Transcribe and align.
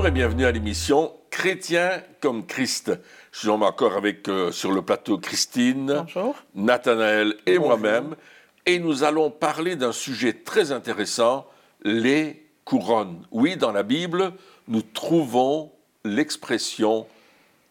Bonjour 0.00 0.08
et 0.08 0.12
bienvenue 0.12 0.46
à 0.46 0.50
l'émission 0.50 1.12
Chrétien 1.28 2.02
comme 2.22 2.46
Christ. 2.46 2.90
Je 3.32 3.40
suis 3.40 3.48
encore 3.50 3.98
avec 3.98 4.30
euh, 4.30 4.50
sur 4.50 4.72
le 4.72 4.80
plateau 4.80 5.18
Christine, 5.18 6.06
Nathanaël 6.54 7.34
et 7.44 7.58
moi-même. 7.58 8.16
Et 8.64 8.78
nous 8.78 9.04
allons 9.04 9.30
parler 9.30 9.76
d'un 9.76 9.92
sujet 9.92 10.32
très 10.32 10.72
intéressant, 10.72 11.46
les 11.84 12.46
couronnes. 12.64 13.26
Oui, 13.30 13.58
dans 13.58 13.72
la 13.72 13.82
Bible, 13.82 14.32
nous 14.68 14.80
trouvons 14.80 15.70
l'expression 16.06 17.06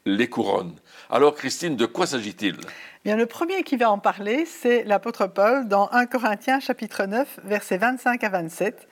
les 0.06 0.30
couronnes. 0.30 0.76
Alors 1.10 1.34
Christine, 1.34 1.76
de 1.76 1.88
quoi 1.88 2.06
s'agit-il? 2.06 2.58
Bien, 3.04 3.16
le 3.16 3.26
premier 3.26 3.64
qui 3.64 3.76
va 3.76 3.90
en 3.90 3.98
parler, 3.98 4.46
c'est 4.46 4.84
l'apôtre 4.84 5.26
Paul 5.26 5.68
dans 5.68 5.90
1 5.92 6.06
Corinthiens 6.06 6.60
chapitre 6.60 7.06
9, 7.06 7.40
versets 7.46 7.80
25 7.80 8.24
à 8.24 8.30
27. 8.30 8.88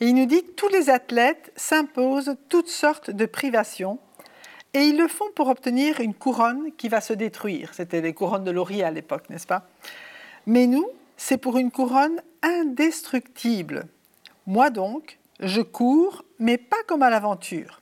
Et 0.00 0.08
il 0.08 0.14
nous 0.14 0.26
dit 0.26 0.44
Tous 0.56 0.68
les 0.68 0.90
athlètes 0.90 1.52
s'imposent 1.56 2.36
toutes 2.48 2.68
sortes 2.68 3.10
de 3.10 3.26
privations 3.26 3.98
et 4.74 4.80
ils 4.80 4.98
le 4.98 5.08
font 5.08 5.30
pour 5.34 5.48
obtenir 5.48 6.00
une 6.00 6.14
couronne 6.14 6.72
qui 6.76 6.88
va 6.88 7.00
se 7.00 7.12
détruire. 7.12 7.74
C'était 7.74 8.00
les 8.00 8.12
couronnes 8.12 8.44
de 8.44 8.50
laurier 8.50 8.84
à 8.84 8.90
l'époque, 8.90 9.28
n'est-ce 9.30 9.46
pas? 9.46 9.66
Mais 10.46 10.66
nous, 10.66 10.86
c'est 11.16 11.38
pour 11.38 11.58
une 11.58 11.70
couronne 11.70 12.22
indestructible. 12.42 13.86
Moi 14.46 14.70
donc, 14.70 15.18
je 15.40 15.62
cours, 15.62 16.24
mais 16.38 16.58
pas 16.58 16.82
comme 16.86 17.02
à 17.02 17.10
l'aventure. 17.10 17.80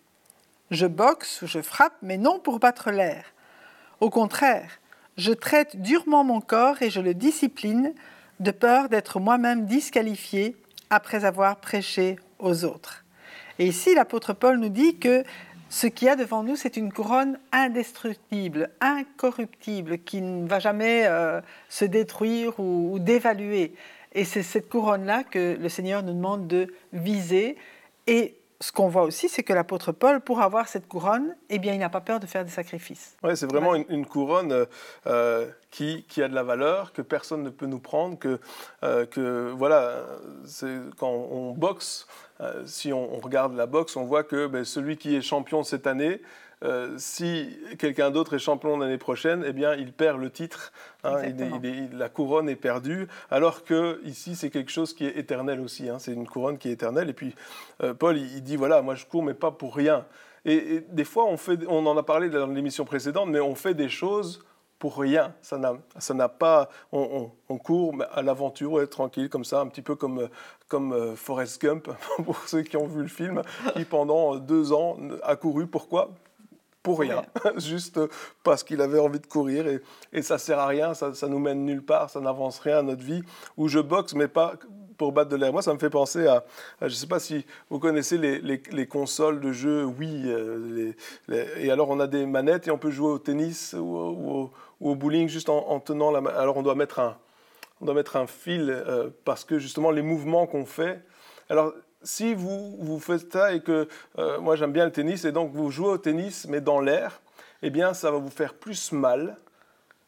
Je 0.70 0.86
boxe 0.86 1.42
ou 1.42 1.46
je 1.46 1.60
frappe, 1.60 1.96
mais 2.02 2.18
non 2.18 2.38
pour 2.38 2.58
battre 2.58 2.90
l'air. 2.90 3.24
Au 4.00 4.10
contraire, 4.10 4.80
je 5.16 5.32
traite 5.32 5.80
durement 5.80 6.24
mon 6.24 6.40
corps 6.40 6.82
et 6.82 6.90
je 6.90 7.00
le 7.00 7.14
discipline 7.14 7.94
de 8.40 8.50
peur 8.50 8.88
d'être 8.88 9.20
moi-même 9.20 9.66
disqualifié 9.66 10.56
après 10.90 11.24
avoir 11.24 11.56
prêché 11.56 12.16
aux 12.38 12.64
autres. 12.64 13.04
Et 13.58 13.66
ici, 13.66 13.94
l'apôtre 13.94 14.32
Paul 14.32 14.58
nous 14.58 14.68
dit 14.68 14.98
que 14.98 15.24
ce 15.68 15.86
qu'il 15.86 16.06
y 16.06 16.10
a 16.10 16.16
devant 16.16 16.42
nous, 16.42 16.56
c'est 16.56 16.76
une 16.76 16.92
couronne 16.92 17.38
indestructible, 17.52 18.70
incorruptible, 18.80 19.98
qui 19.98 20.20
ne 20.20 20.46
va 20.46 20.58
jamais 20.58 21.06
euh, 21.06 21.40
se 21.68 21.84
détruire 21.84 22.58
ou, 22.60 22.90
ou 22.92 22.98
dévaluer. 22.98 23.74
Et 24.12 24.24
c'est 24.24 24.42
cette 24.42 24.68
couronne-là 24.68 25.24
que 25.24 25.56
le 25.60 25.68
Seigneur 25.68 26.02
nous 26.02 26.14
demande 26.14 26.46
de 26.46 26.72
viser. 26.92 27.56
Et 28.06 28.35
ce 28.60 28.72
qu'on 28.72 28.88
voit 28.88 29.02
aussi, 29.02 29.28
c'est 29.28 29.42
que 29.42 29.52
l'apôtre 29.52 29.92
Paul, 29.92 30.20
pour 30.20 30.40
avoir 30.40 30.68
cette 30.68 30.88
couronne, 30.88 31.36
eh 31.50 31.58
bien, 31.58 31.74
il 31.74 31.78
n'a 31.78 31.90
pas 31.90 32.00
peur 32.00 32.20
de 32.20 32.26
faire 32.26 32.44
des 32.44 32.50
sacrifices. 32.50 33.16
Oui, 33.22 33.36
c'est 33.36 33.46
vraiment 33.46 33.74
une, 33.74 34.06
couronne 34.06 34.52
euh, 34.52 34.64
euh, 35.06 35.46
qui, 35.70 36.04
qui, 36.08 36.22
a 36.22 36.28
de 36.28 36.34
la 36.34 36.42
valeur, 36.42 36.92
que 36.92 37.02
personne 37.02 37.42
ne 37.42 37.50
peut 37.50 37.66
nous 37.66 37.78
prendre, 37.78 38.18
que, 38.18 38.40
euh, 38.82 39.04
que 39.04 39.50
voilà, 39.50 40.06
quand 40.96 41.10
on 41.10 41.52
boxe, 41.52 42.06
si 42.64 42.92
on, 42.92 43.18
regarde 43.18 43.54
la 43.54 43.66
boxe, 43.66 43.96
on 43.96 44.04
voit 44.04 44.24
que 44.24 44.46
ben, 44.46 44.64
celui 44.64 44.96
qui 44.96 45.16
est 45.16 45.22
champion 45.22 45.62
cette 45.62 45.86
année, 45.86 46.20
euh, 46.64 46.94
si 46.96 47.58
quelqu'un 47.78 48.10
d'autre 48.10 48.34
est 48.34 48.38
champion 48.38 48.78
l'année 48.78 48.96
prochaine, 48.96 49.44
eh 49.46 49.52
bien, 49.52 49.74
il 49.74 49.92
perd 49.92 50.18
le 50.18 50.30
titre. 50.30 50.72
Hein, 51.04 51.16
la 51.92 52.08
couronne 52.08 52.48
est 52.48 52.56
perdue, 52.56 53.08
alors 53.30 53.62
que 53.64 54.00
ici, 54.04 54.34
c'est 54.34 54.50
quelque 54.50 54.70
chose 54.70 54.94
qui 54.94 55.04
est 55.04 55.18
éternel 55.18 55.60
aussi. 55.60 55.88
Hein, 55.88 55.98
c'est 55.98 56.12
une 56.12 56.26
couronne 56.26 56.56
qui 56.56 56.68
est 56.68 56.72
éternelle. 56.72 57.10
Et 57.10 57.12
puis, 57.12 57.34
euh, 57.82 57.92
Paul, 57.92 58.16
il, 58.16 58.42
dit 58.42 58.56
voilà, 58.56 58.80
moi, 58.80 58.94
je 58.94 59.04
cours, 59.04 59.22
mais 59.22 59.34
pas 59.34 59.50
pour 59.50 59.76
rien. 59.76 60.06
Et, 60.46 60.84
des 60.88 61.04
fois, 61.04 61.26
on, 61.26 61.36
fait, 61.36 61.58
on 61.68 61.84
en 61.86 61.96
a 61.96 62.02
parlé 62.02 62.30
dans 62.30 62.46
l'émission 62.46 62.84
précédente, 62.84 63.28
mais 63.28 63.40
on 63.40 63.54
fait 63.54 63.74
des 63.74 63.90
choses 63.90 64.42
pour 64.78 64.98
rien. 64.98 65.34
Ça 65.42 65.58
n'a, 65.58 66.28
pas. 66.28 66.70
On, 66.90 67.30
court 67.58 67.94
à 68.12 68.22
l'aventure, 68.22 68.72
ouais, 68.72 68.86
tranquille, 68.86 69.28
comme 69.28 69.44
ça, 69.44 69.60
un 69.60 69.66
petit 69.66 69.82
peu 69.82 69.94
comme, 69.94 70.28
comme 70.68 70.92
euh, 70.92 71.16
Forrest 71.16 71.60
Gump, 71.60 71.90
pour 72.24 72.38
ceux 72.46 72.62
qui 72.62 72.78
ont 72.78 72.86
vu 72.86 73.02
le 73.02 73.08
film, 73.08 73.42
qui 73.74 73.84
pendant 73.84 74.36
deux 74.36 74.72
ans 74.72 74.96
a 75.22 75.36
couru. 75.36 75.66
Pourquoi? 75.66 76.14
Pour 76.86 77.00
rien, 77.00 77.24
juste 77.56 77.98
parce 78.44 78.62
qu'il 78.62 78.80
avait 78.80 79.00
envie 79.00 79.18
de 79.18 79.26
courir 79.26 79.66
et, 79.66 79.82
et 80.12 80.22
ça 80.22 80.38
sert 80.38 80.60
à 80.60 80.68
rien, 80.68 80.94
ça, 80.94 81.12
ça 81.14 81.26
nous 81.26 81.40
mène 81.40 81.64
nulle 81.64 81.82
part, 81.82 82.10
ça 82.10 82.20
n'avance 82.20 82.60
rien 82.60 82.78
à 82.78 82.82
notre 82.82 83.02
vie. 83.02 83.24
Où 83.56 83.66
je 83.66 83.80
boxe, 83.80 84.14
mais 84.14 84.28
pas 84.28 84.54
pour 84.96 85.10
battre 85.10 85.30
de 85.30 85.34
l'air. 85.34 85.52
Moi, 85.52 85.62
ça 85.62 85.74
me 85.74 85.80
fait 85.80 85.90
penser 85.90 86.28
à, 86.28 86.44
je 86.80 86.84
ne 86.84 86.90
sais 86.90 87.08
pas 87.08 87.18
si 87.18 87.44
vous 87.70 87.80
connaissez 87.80 88.18
les, 88.18 88.38
les, 88.38 88.86
consoles 88.86 89.40
de 89.40 89.50
jeux 89.50 89.84
oui 89.84 90.22
euh, 90.26 90.92
et 91.58 91.72
alors 91.72 91.90
on 91.90 91.98
a 91.98 92.06
des 92.06 92.24
manettes 92.24 92.68
et 92.68 92.70
on 92.70 92.78
peut 92.78 92.92
jouer 92.92 93.10
au 93.10 93.18
tennis 93.18 93.74
ou, 93.76 94.48
au, 94.80 94.94
bowling 94.94 95.28
juste 95.28 95.48
en, 95.48 95.80
tenant 95.80 96.12
la 96.12 96.20
main. 96.20 96.30
Alors 96.36 96.56
on 96.56 96.62
doit 96.62 96.76
mettre 96.76 97.00
un, 97.00 97.16
on 97.80 97.86
doit 97.86 97.94
mettre 97.96 98.14
un 98.14 98.28
fil 98.28 98.70
euh, 98.70 99.10
parce 99.24 99.44
que 99.44 99.58
justement 99.58 99.90
les 99.90 100.02
mouvements 100.02 100.46
qu'on 100.46 100.64
fait. 100.64 101.02
Alors 101.50 101.72
si 102.02 102.34
vous, 102.34 102.76
vous 102.78 102.98
faites 102.98 103.32
ça 103.32 103.52
et 103.52 103.60
que 103.60 103.88
euh, 104.18 104.40
moi 104.40 104.56
j'aime 104.56 104.72
bien 104.72 104.84
le 104.84 104.92
tennis 104.92 105.24
et 105.24 105.32
donc 105.32 105.52
vous 105.52 105.70
jouez 105.70 105.88
au 105.88 105.98
tennis 105.98 106.46
mais 106.48 106.60
dans 106.60 106.80
l'air, 106.80 107.20
eh 107.62 107.70
bien 107.70 107.94
ça 107.94 108.10
va 108.10 108.18
vous 108.18 108.30
faire 108.30 108.54
plus 108.54 108.92
mal 108.92 109.36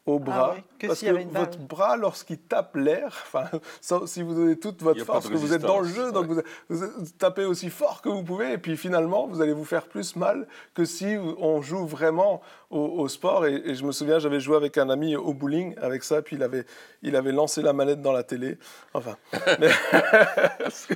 au 0.09 0.17
ah 0.17 0.25
bras. 0.25 0.57
parce 0.81 1.01
que 1.01 1.39
votre 1.39 1.59
bras, 1.59 1.97
lorsqu'il 1.97 2.39
tape 2.39 2.77
l'air, 2.77 3.09
enfin, 3.27 3.47
si 4.07 4.23
vous 4.23 4.35
donnez 4.35 4.57
toute 4.57 4.83
votre 4.83 5.05
force, 5.05 5.29
que 5.29 5.35
vous 5.35 5.53
êtes 5.53 5.63
dans 5.63 5.81
le 5.81 5.89
jeu, 5.89 6.13
donc 6.13 6.27
vous, 6.69 6.91
tapez 7.19 7.45
aussi 7.45 7.71
fort 7.71 8.03
que 8.03 8.09
vous 8.09 8.23
pouvez, 8.23 8.53
et 8.53 8.59
puis 8.59 8.77
finalement, 8.77 9.27
vous 9.27 9.41
allez 9.41 9.53
vous 9.53 9.65
faire 9.65 9.87
plus 9.87 10.17
mal 10.17 10.47
que 10.75 10.85
si 10.85 11.17
on 11.39 11.63
joue 11.63 11.87
vraiment 11.87 12.41
au, 12.71 13.09
sport. 13.09 13.47
Et, 13.47 13.75
je 13.75 13.85
me 13.85 13.93
souviens, 13.93 14.19
j'avais 14.19 14.41
joué 14.41 14.57
avec 14.57 14.77
un 14.79 14.91
ami 14.91 15.17
au 15.17 15.33
bowling 15.33 15.75
avec 15.81 16.05
ça, 16.05 16.23
puis 16.23 16.37
il 16.37 16.43
avait, 16.43 16.65
il 17.03 17.17
avait 17.17 17.33
lancé 17.33 17.63
la 17.63 17.73
manette 17.73 18.03
dans 18.03 18.13
la 18.13 18.23
télé. 18.23 18.59
Enfin. 18.95 19.17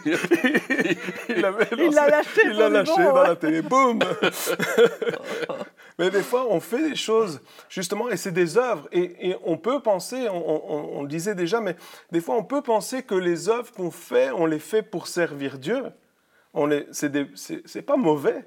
il 0.05 1.41
l'a 1.41 2.09
lâché, 2.09 2.41
il 2.45 2.59
l'a 2.59 2.69
lâché 2.69 3.03
dans 3.03 3.23
la 3.23 3.37
télé. 3.37 3.63
Boum 3.63 4.01
Mais 5.99 6.11
des 6.11 6.23
fois, 6.23 6.47
on 6.49 6.61
fait 6.61 6.91
des 6.91 6.97
choses, 6.97 7.41
justement, 7.69 8.09
et 8.09 8.17
c'est 8.17 8.33
des 8.33 8.57
œuvres. 8.57 8.89
Et, 8.93 9.37
on 9.45 9.57
peut 9.57 9.81
penser, 9.81 10.29
on, 10.29 11.03
le 11.03 11.09
disait 11.09 11.35
déjà, 11.35 11.61
mais 11.61 11.77
des 12.11 12.21
fois, 12.21 12.37
on 12.37 12.45
peut 12.45 12.63
penser 12.63 13.03
que 13.03 13.15
les 13.15 13.49
œuvres 13.49 13.73
qu'on 13.73 13.91
fait, 13.91 14.31
on 14.31 14.47
les 14.47 14.59
fait 14.59 14.83
pour 14.83 15.07
servir 15.07 15.59
Dieu. 15.59 15.85
C'est 16.93 17.83
pas 17.83 17.97
mauvais 17.97 18.45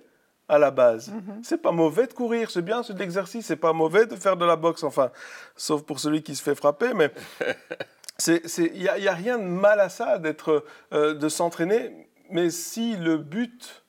à 0.47 0.57
la 0.57 0.71
base. 0.71 1.11
Mm-hmm. 1.11 1.43
C'est 1.43 1.61
pas 1.61 1.71
mauvais 1.71 2.07
de 2.07 2.13
courir, 2.13 2.51
c'est 2.51 2.61
bien, 2.61 2.83
c'est 2.83 2.93
de 2.93 2.99
l'exercice, 2.99 3.45
c'est 3.45 3.55
pas 3.55 3.73
mauvais 3.73 4.05
de 4.05 4.15
faire 4.15 4.37
de 4.37 4.45
la 4.45 4.55
boxe, 4.55 4.83
enfin, 4.83 5.11
sauf 5.55 5.83
pour 5.83 5.99
celui 5.99 6.23
qui 6.23 6.35
se 6.35 6.43
fait 6.43 6.55
frapper, 6.55 6.93
mais 6.93 7.11
il 8.27 8.71
n'y 8.73 8.87
a, 8.87 9.11
a, 9.11 9.15
rien 9.15 9.37
de 9.37 9.43
mal 9.43 9.79
à 9.79 9.89
ça 9.89 10.19
d'être, 10.19 10.65
euh, 10.93 11.13
de 11.13 11.29
s'entraîner, 11.29 12.09
mais 12.29 12.49
si 12.49 12.95
le 12.95 13.17
but 13.17 13.83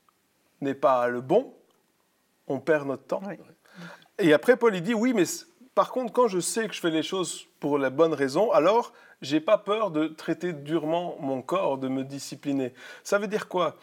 n'est 0.60 0.74
pas 0.74 1.08
le 1.08 1.20
bon, 1.20 1.54
on 2.46 2.60
perd 2.60 2.86
notre 2.86 3.04
temps. 3.04 3.22
Et 4.18 4.32
après, 4.32 4.56
Paul, 4.56 4.74
il 4.74 4.82
dit, 4.82 4.94
oui, 4.94 5.12
mais 5.12 5.24
par 5.74 5.90
contre, 5.90 6.12
quand 6.12 6.28
je 6.28 6.40
sais 6.40 6.66
que 6.68 6.74
je 6.74 6.80
fais 6.80 6.90
les 6.90 7.02
choses 7.02 7.46
pour 7.60 7.78
la 7.78 7.90
bonne 7.90 8.14
raison, 8.14 8.50
alors 8.52 8.92
j'ai 9.22 9.40
pas 9.40 9.58
peur 9.58 9.90
de 9.90 10.06
traiter 10.06 10.52
durement 10.52 11.16
mon 11.20 11.42
corps, 11.42 11.78
de 11.78 11.88
me 11.88 12.04
discipliner. 12.04 12.72
Ça 13.02 13.18
veut 13.18 13.28
dire 13.28 13.48
quoi? 13.48 13.76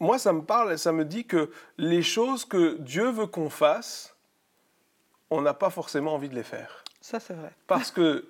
Moi, 0.00 0.18
ça 0.18 0.32
me 0.32 0.42
parle, 0.42 0.78
ça 0.78 0.92
me 0.92 1.04
dit 1.04 1.24
que 1.24 1.50
les 1.76 2.02
choses 2.02 2.44
que 2.44 2.76
Dieu 2.78 3.10
veut 3.10 3.26
qu'on 3.26 3.50
fasse, 3.50 4.14
on 5.30 5.40
n'a 5.40 5.54
pas 5.54 5.70
forcément 5.70 6.14
envie 6.14 6.28
de 6.28 6.34
les 6.34 6.42
faire. 6.42 6.84
Ça, 7.00 7.20
c'est 7.20 7.34
vrai. 7.34 7.52
Parce 7.66 7.90
que 7.90 8.26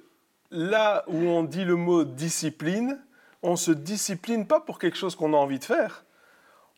là 0.51 1.05
où 1.09 1.17
on 1.17 1.43
dit 1.43 1.65
le 1.65 1.77
mot 1.77 2.05
discipline, 2.05 2.99
on 3.43 3.57
se 3.57 3.71
discipline 3.71 4.47
pas 4.47 4.61
pour 4.61 4.79
quelque 4.79 4.97
chose 4.97 5.15
qu'on 5.15 5.35
a 5.35 5.37
envie 5.37 5.59
de 5.59 5.65
faire 5.65 6.05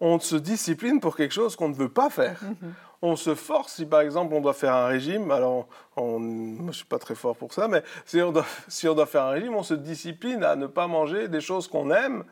on 0.01 0.19
se 0.19 0.37
discipline 0.37 0.99
pour 0.99 1.15
quelque 1.15 1.33
chose 1.33 1.57
qu'on 1.57 1.69
ne 1.69 1.75
veut 1.75 1.91
pas 1.91 2.11
faire. 2.11 2.41
Mhm. 2.43 2.73
On 3.03 3.17
se 3.17 3.35
force, 3.35 3.75
si 3.75 3.87
par 3.87 4.01
exemple 4.01 4.35
on 4.35 4.41
doit 4.41 4.55
faire 4.55 4.75
un 4.75 4.87
régime, 4.87 5.31
alors 5.31 5.69
je 5.97 6.03
ne 6.03 6.73
suis 6.73 6.85
pas 6.85 6.99
très 6.99 7.15
fort 7.15 7.37
pour 7.37 7.53
ça, 7.53 7.67
mais 7.67 7.83
si 8.05 8.21
on, 8.21 8.33
doit, 8.33 8.45
si 8.69 8.89
on 8.89 8.95
doit 8.95 9.07
faire 9.07 9.25
un 9.25 9.31
régime, 9.31 9.55
on 9.55 9.63
se 9.63 9.75
discipline 9.75 10.45
à 10.45 10.57
ne 10.57 10.67
pas 10.67 10.87
manger 10.87 11.29
des 11.29 11.41
choses 11.41 11.67
qu'on 11.67 11.91
aime 11.91 12.25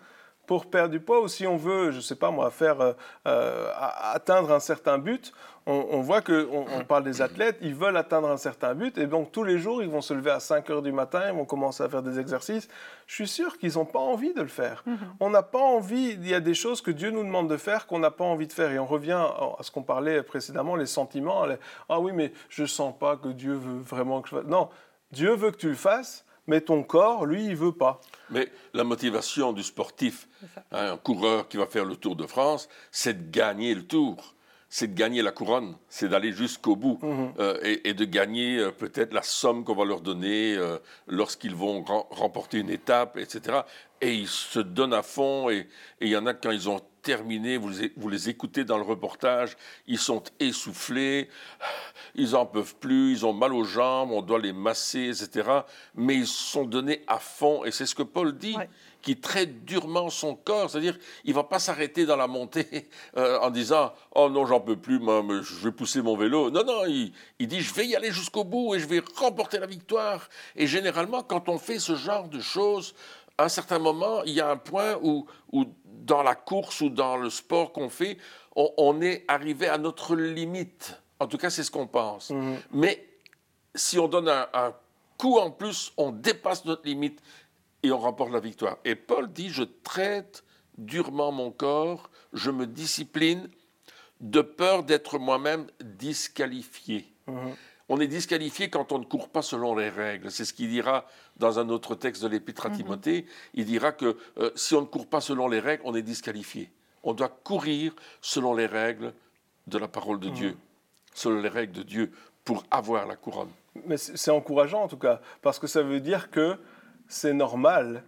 pour 0.48 0.64
perdre 0.64 0.92
du 0.92 0.98
poids 0.98 1.20
ou 1.20 1.28
si 1.28 1.46
on 1.46 1.58
veut, 1.58 1.90
je 1.90 1.98
ne 1.98 2.02
sais 2.02 2.16
pas 2.16 2.30
moi, 2.30 2.50
faire 2.50 2.80
euh, 2.80 2.92
euh, 3.26 3.70
atteindre 4.14 4.50
un 4.50 4.60
certain 4.60 4.96
but, 4.96 5.32
on, 5.66 6.00
voit 6.00 6.22
que 6.22 6.48
on, 6.50 6.82
parle 6.84 7.04
des 7.04 7.20
athlètes, 7.20 7.58
ils 7.60 7.74
veulent 7.74 7.98
atteindre 7.98 8.30
un 8.30 8.38
certain 8.38 8.74
but 8.74 8.96
et 8.96 9.06
donc 9.06 9.32
tous 9.32 9.44
les 9.44 9.58
jours 9.58 9.82
ils 9.82 9.90
vont 9.90 10.00
se 10.00 10.14
lever 10.14 10.30
à 10.30 10.40
5 10.40 10.70
heures 10.70 10.80
du 10.80 10.92
matin, 10.92 11.24
ils 11.26 11.34
vont 11.34 11.44
commencer 11.44 11.82
à 11.82 11.90
faire 11.90 12.02
des 12.02 12.18
exercices. 12.18 12.68
Je 13.06 13.14
suis 13.14 13.28
sûr 13.28 13.58
qu'ils 13.58 13.74
n'ont 13.74 13.84
pas 13.84 13.98
envie 13.98 14.32
de 14.32 14.40
le 14.40 14.48
faire. 14.48 14.82
Mhm. 14.86 14.96
On 15.20 15.28
n'a 15.28 15.42
pas 15.42 15.60
envie, 15.60 16.12
il 16.12 16.26
y 16.26 16.32
a 16.32 16.40
des 16.40 16.54
choses 16.54 16.80
que 16.80 16.90
Dieu 16.90 17.10
nous 17.10 17.22
demande 17.22 17.50
de 17.50 17.58
faire 17.58 17.86
qu'on 17.86 17.98
n'a 17.98 18.10
pas 18.10 18.24
envie 18.24 18.46
de 18.46 18.52
faire 18.54 18.70
et 18.70 18.78
on 18.78 18.86
revient 18.86 19.22
à 19.58 19.62
ce 19.62 19.70
qu'on 19.70 19.82
parlait 19.82 20.22
précédemment, 20.22 20.74
les 20.74 20.86
sentiments. 20.86 21.44
ah 21.90 22.00
oui 22.00 22.12
mais 22.14 22.32
je 22.48 22.64
sens 22.64 22.94
pas 22.98 23.18
que 23.18 23.28
Dieu 23.28 23.52
veut 23.52 23.82
vraiment 23.82 24.22
que 24.22 24.30
je 24.30 24.36
fasse. 24.36 24.46
Non, 24.46 24.70
Dieu 25.12 25.34
veut 25.34 25.50
que 25.50 25.58
tu 25.58 25.68
le 25.68 25.74
fasses 25.74 26.24
mais 26.48 26.60
ton 26.60 26.82
corps, 26.82 27.24
lui, 27.24 27.46
il 27.46 27.54
veut 27.54 27.72
pas. 27.72 28.00
Mais 28.30 28.48
la 28.74 28.82
motivation 28.82 29.52
du 29.52 29.62
sportif, 29.62 30.28
hein, 30.72 30.92
un 30.92 30.96
coureur 30.96 31.46
qui 31.46 31.56
va 31.56 31.66
faire 31.66 31.84
le 31.84 31.94
Tour 31.94 32.16
de 32.16 32.26
France, 32.26 32.68
c'est 32.90 33.30
de 33.30 33.30
gagner 33.30 33.74
le 33.74 33.86
Tour 33.86 34.34
c'est 34.70 34.88
de 34.88 34.98
gagner 34.98 35.22
la 35.22 35.32
couronne, 35.32 35.76
c'est 35.88 36.08
d'aller 36.08 36.32
jusqu'au 36.32 36.76
bout 36.76 36.98
mhm. 37.02 37.32
euh, 37.38 37.76
et, 37.84 37.94
de 37.94 38.04
gagner 38.04 38.58
euh, 38.58 38.70
peut-être 38.70 39.14
la 39.14 39.22
somme 39.22 39.64
qu'on 39.64 39.74
va 39.74 39.84
leur 39.84 40.02
donner 40.02 40.56
euh, 40.56 40.76
lorsqu'ils 41.06 41.54
vont 41.54 41.82
remporter 42.10 42.58
une 42.58 42.70
étape, 42.70 43.16
etc. 43.16 43.60
Et 44.00 44.14
ils 44.14 44.28
se 44.28 44.60
donnent 44.60 44.92
à 44.92 45.02
fond 45.02 45.48
et 45.48 45.68
il 46.00 46.08
y 46.08 46.16
en 46.16 46.26
a 46.26 46.34
quand 46.34 46.50
ils 46.50 46.68
ont 46.68 46.80
terminés, 47.02 47.56
vous 47.56 47.70
les, 47.70 47.92
vous 47.96 48.08
les 48.08 48.28
écoutez 48.28 48.64
dans 48.64 48.76
le 48.76 48.82
reportage, 48.82 49.56
ils 49.86 49.98
sont 49.98 50.22
essoufflés, 50.40 51.28
ils 52.14 52.30
n'en 52.30 52.46
peuvent 52.46 52.74
plus, 52.76 53.12
ils 53.12 53.26
ont 53.26 53.32
mal 53.32 53.52
aux 53.54 53.64
jambes, 53.64 54.10
on 54.12 54.22
doit 54.22 54.38
les 54.38 54.52
masser, 54.52 55.08
etc. 55.08 55.48
Mais 55.94 56.14
ils 56.14 56.26
sont 56.26 56.64
donnés 56.64 57.02
à 57.06 57.18
fond, 57.18 57.64
et 57.64 57.70
c'est 57.70 57.86
ce 57.86 57.94
que 57.94 58.02
Paul 58.02 58.36
dit. 58.36 58.56
qui 59.00 59.16
traite 59.16 59.64
durement 59.64 60.10
son 60.10 60.34
corps, 60.34 60.68
c'est-à-dire 60.68 60.98
il 61.24 61.32
va 61.32 61.44
pas 61.44 61.60
s'arrêter 61.60 62.04
dans 62.04 62.16
la 62.16 62.26
montée 62.26 62.88
euh, 63.16 63.38
en 63.38 63.50
disant 63.50 63.92
oh 64.16 64.28
non 64.28 64.44
j'en 64.44 64.60
peux 64.60 64.76
plus, 64.76 64.98
moi, 64.98 65.22
je 65.40 65.54
vais 65.64 65.70
pousser 65.70 66.02
mon 66.02 66.16
vélo. 66.16 66.50
Non 66.50 66.64
non, 66.64 66.84
il, 66.84 67.12
il 67.38 67.46
dit 67.46 67.60
je 67.60 67.72
vais 67.72 67.86
y 67.86 67.94
aller 67.94 68.10
jusqu'au 68.10 68.42
bout 68.42 68.74
et 68.74 68.80
je 68.80 68.86
vais 68.86 69.00
remporter 69.14 69.60
la 69.60 69.66
victoire. 69.66 70.28
Et 70.56 70.66
généralement 70.66 71.22
quand 71.22 71.48
on 71.48 71.58
fait 71.58 71.78
ce 71.78 71.94
genre 71.94 72.28
de 72.28 72.40
choses, 72.40 72.92
à 73.38 73.44
un 73.44 73.48
certain 73.48 73.78
moment, 73.78 74.24
il 74.24 74.32
y 74.32 74.40
a 74.40 74.50
un 74.50 74.56
point 74.56 74.98
où, 75.00 75.24
où 75.52 75.64
dans 76.08 76.22
la 76.22 76.34
course 76.34 76.80
ou 76.80 76.88
dans 76.88 77.16
le 77.16 77.30
sport 77.30 77.72
qu'on 77.72 77.88
fait, 77.88 78.18
on, 78.56 79.00
est 79.00 79.24
arrivé 79.28 79.68
à 79.68 79.78
notre 79.78 80.16
limite. 80.16 81.00
En 81.20 81.28
tout 81.28 81.38
cas, 81.38 81.50
c'est 81.50 81.62
ce 81.62 81.70
qu'on 81.70 81.86
pense. 81.86 82.30
Mhm. 82.30 82.58
Mais 82.72 83.06
si 83.74 83.98
on 84.00 84.08
donne 84.08 84.28
un, 84.28 84.48
un, 84.52 84.74
coup 85.16 85.38
en 85.38 85.52
plus, 85.52 85.92
on 85.96 86.10
dépasse 86.10 86.64
notre 86.64 86.84
limite 86.84 87.20
et 87.82 87.92
on 87.92 87.98
remporte 87.98 88.32
la 88.32 88.40
victoire. 88.40 88.78
Et 88.84 88.96
Paul 88.96 89.32
dit, 89.32 89.50
je 89.50 89.62
traite 89.62 90.42
durement 90.76 91.30
mon 91.30 91.50
corps, 91.50 92.10
je 92.32 92.50
me 92.50 92.66
discipline 92.66 93.48
de 94.20 94.40
peur 94.40 94.82
d'être 94.82 95.18
moi-même 95.18 95.66
disqualifié. 95.80 97.12
Mhm. 97.26 97.54
On 97.88 98.00
est 98.00 98.06
disqualifié 98.06 98.68
quand 98.68 98.92
on 98.92 98.98
ne 98.98 99.04
court 99.04 99.28
pas 99.28 99.42
selon 99.42 99.74
les 99.74 99.88
règles. 99.88 100.30
C'est 100.30 100.44
ce 100.44 100.52
qu'il 100.52 100.68
dira 100.68 101.06
dans 101.36 101.58
un 101.58 101.68
autre 101.70 101.94
texte 101.94 102.22
de 102.22 102.28
l'Épître 102.28 102.66
à 102.66 102.68
mhm. 102.68 102.76
Timothée. 102.76 103.26
Il 103.54 103.64
dira 103.64 103.92
que 103.92 104.16
euh, 104.38 104.50
si 104.54 104.74
on 104.74 104.82
ne 104.82 104.86
court 104.86 105.06
pas 105.06 105.20
selon 105.20 105.48
les 105.48 105.60
règles, 105.60 105.82
on 105.86 105.94
est 105.94 106.02
disqualifié. 106.02 106.70
On 107.02 107.14
doit 107.14 107.28
courir 107.28 107.94
selon 108.20 108.54
les 108.54 108.66
règles 108.66 109.14
de 109.66 109.78
la 109.78 109.88
parole 109.88 110.20
de 110.20 110.28
mhm. 110.28 110.34
Dieu, 110.34 110.56
selon 111.14 111.40
les 111.40 111.48
règles 111.48 111.72
de 111.72 111.82
Dieu, 111.82 112.12
pour 112.44 112.64
avoir 112.70 113.06
la 113.06 113.16
couronne. 113.16 113.50
Mais 113.86 113.96
c'est 113.96 114.30
encourageant 114.30 114.82
en 114.82 114.88
tout 114.88 114.98
cas, 114.98 115.20
parce 115.42 115.58
que 115.58 115.66
ça 115.66 115.82
veut 115.82 116.00
dire 116.00 116.30
que 116.30 116.56
c'est 117.06 117.32
normal 117.32 118.04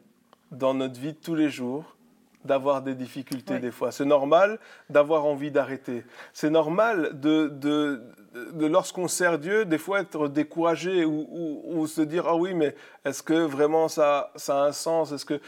dans 0.50 0.74
notre 0.74 0.98
vie 0.98 1.12
de 1.12 1.18
tous 1.18 1.34
les 1.34 1.48
jours 1.48 1.96
d'avoir 2.44 2.82
des 2.82 2.94
difficultés 2.94 3.58
des 3.58 3.70
fois. 3.70 3.92
C'est 3.92 4.04
normal 4.04 4.58
d'avoir 4.88 5.26
envie 5.26 5.50
d'arrêter. 5.50 6.04
C'est 6.32 6.50
normal 6.50 7.20
de, 7.20 7.48
de, 7.48 8.02
de 8.34 8.66
lorsqu'on 8.66 9.08
sert 9.08 9.38
Dieu, 9.38 9.64
des 9.64 9.78
fois 9.78 10.00
être 10.00 10.28
découragé 10.28 11.04
ou, 11.04 11.26
ou, 11.64 11.86
se 11.88 12.00
dire 12.00 12.26
ah 12.28 12.36
oui 12.36 12.54
mais 12.54 12.76
est-ce 13.04 13.24
que 13.24 13.34
vraiment 13.34 13.88
ça, 13.88 14.30
ça 14.36 14.62
a 14.62 14.66
un 14.66 14.72
sens? 14.72 15.10
Est-ce 15.10 15.24
que 15.24 15.40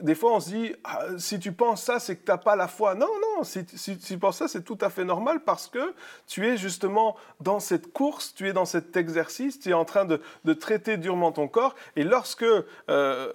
des 0.00 0.14
fois 0.14 0.32
on 0.34 0.40
se 0.40 0.50
dit 0.50 0.72
ah, 0.84 1.00
si 1.18 1.38
tu 1.38 1.52
penses 1.52 1.82
ça 1.82 1.98
c'est 1.98 2.16
que 2.16 2.24
tu 2.24 2.30
n'as 2.30 2.38
pas 2.38 2.56
la 2.56 2.66
foi. 2.66 2.94
Non 2.94 3.08
non 3.36 3.44
si, 3.44 3.66
si, 3.74 3.98
tu 3.98 4.16
penses 4.16 4.38
ça 4.38 4.48
c'est 4.48 4.62
tout 4.62 4.78
à 4.80 4.88
fait 4.88 5.04
normal 5.04 5.40
parce 5.44 5.66
que 5.66 5.94
tu 6.26 6.46
es 6.46 6.56
justement 6.56 7.16
dans 7.40 7.60
cette 7.60 7.92
course, 7.92 8.32
tu 8.34 8.48
es 8.48 8.54
dans 8.54 8.64
cet 8.64 8.96
exercice, 8.96 9.60
tu 9.60 9.70
es 9.70 9.74
en 9.74 9.84
train 9.84 10.06
de, 10.06 10.22
de 10.44 10.52
traiter 10.54 10.96
durement 10.96 11.32
ton 11.32 11.46
corps 11.46 11.74
et 11.96 12.04
lorsque 12.04 12.44
euh, 12.88 13.32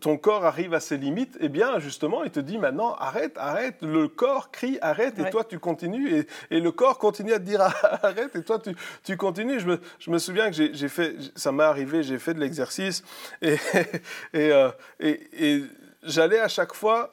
ton 0.00 0.16
corps 0.16 0.44
arrive 0.44 0.74
à 0.74 0.80
ses 0.80 0.96
limites, 0.96 1.36
eh 1.40 1.48
bien 1.48 1.78
justement 1.78 2.24
il 2.24 2.32
te 2.32 2.40
dit 2.40 2.58
maintenant 2.58 2.94
arrête 2.96 3.36
arrête 3.36 3.76
le 3.82 4.08
corps 4.08 4.50
crie 4.50 4.78
arrête 4.80 5.16
et 5.20 5.30
toi 5.30 5.44
tu 5.44 5.60
continues 5.60 6.12
et, 6.16 6.26
et, 6.50 6.60
le 6.60 6.72
corps 6.72 6.98
continue 6.98 7.32
à 7.32 7.38
te 7.38 7.44
dire 7.44 7.60
arrête 8.02 8.34
et 8.34 8.47
toi, 8.48 8.58
tu, 9.04 9.16
continues. 9.16 9.60
Je 9.60 10.10
me, 10.10 10.18
souviens 10.18 10.50
que 10.50 10.56
j'ai 10.56 10.88
fait, 10.88 11.16
ça 11.36 11.52
m'est 11.52 11.64
arrivé, 11.64 12.02
j'ai 12.02 12.18
fait 12.18 12.34
de 12.34 12.40
l'exercice 12.40 13.04
et, 13.42 13.56
euh, 14.34 14.70
et, 15.00 15.62
j'allais 16.02 16.40
à 16.40 16.48
chaque 16.48 16.74
fois 16.74 17.12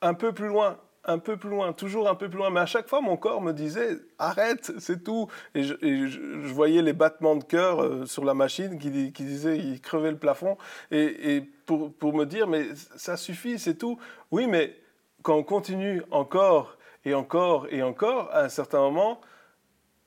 un 0.00 0.14
peu 0.14 0.32
plus 0.32 0.48
loin, 0.48 0.78
un 1.04 1.18
peu 1.18 1.36
plus 1.36 1.50
loin, 1.50 1.72
toujours 1.72 2.08
un 2.08 2.14
peu 2.14 2.28
plus 2.28 2.38
loin. 2.38 2.50
Mais 2.50 2.60
à 2.60 2.66
chaque 2.66 2.88
fois, 2.88 3.00
mon 3.00 3.16
corps 3.16 3.42
me 3.42 3.52
disait 3.52 3.98
arrête, 4.18 4.72
c'est 4.78 5.04
tout. 5.04 5.28
Et, 5.54 5.64
je, 5.64 6.52
voyais 6.52 6.82
les 6.82 6.94
battements 6.94 7.36
de 7.36 7.44
cœur 7.44 7.82
euh, 7.82 8.06
sur 8.06 8.24
la 8.24 8.34
machine 8.34 8.78
qui, 8.78 9.12
qui 9.12 9.24
disaient 9.24 9.58
il 9.58 9.80
crevait 9.80 10.10
le 10.10 10.18
plafond. 10.18 10.56
Et, 10.90 11.42
pour, 11.66 12.14
me 12.14 12.24
dire 12.24 12.46
mais 12.46 12.68
ça 12.96 13.18
suffit, 13.18 13.58
c'est 13.58 13.74
tout. 13.74 13.98
Oui, 14.30 14.46
mais 14.46 14.74
quand 15.22 15.36
on 15.36 15.42
continue 15.42 16.02
encore 16.10 16.78
et 17.04 17.12
encore 17.12 17.66
et 17.70 17.82
encore, 17.82 18.30
à 18.32 18.44
un 18.44 18.48
certain 18.48 18.78
moment, 18.78 19.20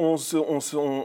on, 0.01 0.59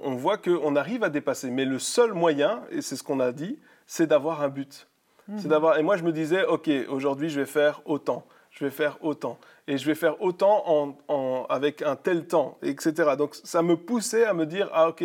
on, 0.04 0.14
voit 0.14 0.38
qu'on 0.38 0.76
arrive 0.76 1.04
à 1.04 1.08
dépasser. 1.08 1.50
Mais 1.50 1.64
le 1.64 1.78
seul 1.78 2.12
moyen, 2.12 2.62
et 2.70 2.82
c'est 2.82 2.96
ce 2.96 3.02
qu'on 3.02 3.20
a 3.20 3.32
dit, 3.32 3.58
c'est 3.86 4.06
d'avoir 4.06 4.42
un 4.42 4.48
but. 4.48 4.88
Mhm. 5.28 5.38
C'est 5.38 5.48
d'avoir. 5.48 5.78
Et 5.78 5.82
moi, 5.82 5.96
je 5.96 6.04
me 6.04 6.12
disais, 6.12 6.44
ok, 6.44 6.70
aujourd'hui, 6.88 7.28
je 7.28 7.40
vais 7.40 7.46
faire 7.46 7.82
autant. 7.84 8.24
Je 8.50 8.64
vais 8.64 8.70
faire 8.70 8.96
autant. 9.02 9.38
Et 9.68 9.76
je 9.76 9.84
vais 9.84 9.94
faire 9.94 10.22
autant 10.22 10.96
en, 11.08 11.46
avec 11.50 11.82
un 11.82 11.96
tel 11.96 12.26
temps, 12.26 12.56
etc. 12.62 13.10
Donc, 13.18 13.34
ça 13.34 13.62
me 13.62 13.76
poussait 13.76 14.24
à 14.24 14.32
me 14.32 14.46
dire, 14.46 14.70
ah, 14.72 14.88
ok, 14.88 15.04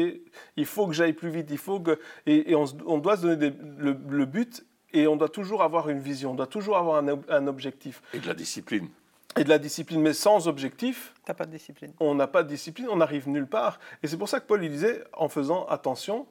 il 0.55 0.65
faut 0.65 0.87
que 0.87 0.93
j'aille 0.93 1.13
plus 1.13 1.29
vite. 1.29 1.47
Il 1.51 1.57
faut 1.57 1.79
que. 1.79 1.99
Et, 2.25 2.55
on, 2.55 2.97
doit 2.99 3.17
se 3.17 3.23
donner 3.23 3.51
le, 3.77 4.25
but. 4.25 4.65
Et 4.93 5.07
on 5.07 5.15
doit 5.15 5.29
toujours 5.29 5.63
avoir 5.63 5.89
une 5.89 5.99
vision, 5.99 6.31
on 6.31 6.35
doit 6.35 6.47
toujours 6.47 6.77
avoir 6.77 6.97
un, 6.97 7.19
un 7.29 7.47
objectif. 7.47 8.01
Et 8.13 8.19
de 8.19 8.27
la 8.27 8.33
discipline 8.33 8.89
et 9.37 9.43
de 9.43 9.49
la 9.49 9.59
discipline, 9.59 10.01
mais 10.01 10.13
sans 10.13 10.47
objectif, 10.47 11.13
pas 11.25 11.45
de 11.45 11.51
discipline. 11.51 11.93
on 11.99 12.15
n'a 12.15 12.27
pas 12.27 12.43
de 12.43 12.49
discipline, 12.49 12.87
on 12.89 12.97
n'arrive 12.97 13.29
nulle 13.29 13.47
part. 13.47 13.79
Et 14.03 14.07
c'est 14.07 14.17
pour 14.17 14.27
ça 14.27 14.39
que 14.39 14.45
Paul 14.45 14.63
il 14.63 14.71
disait, 14.71 15.03
en 15.13 15.29
faisant 15.29 15.65
attention, 15.67 16.27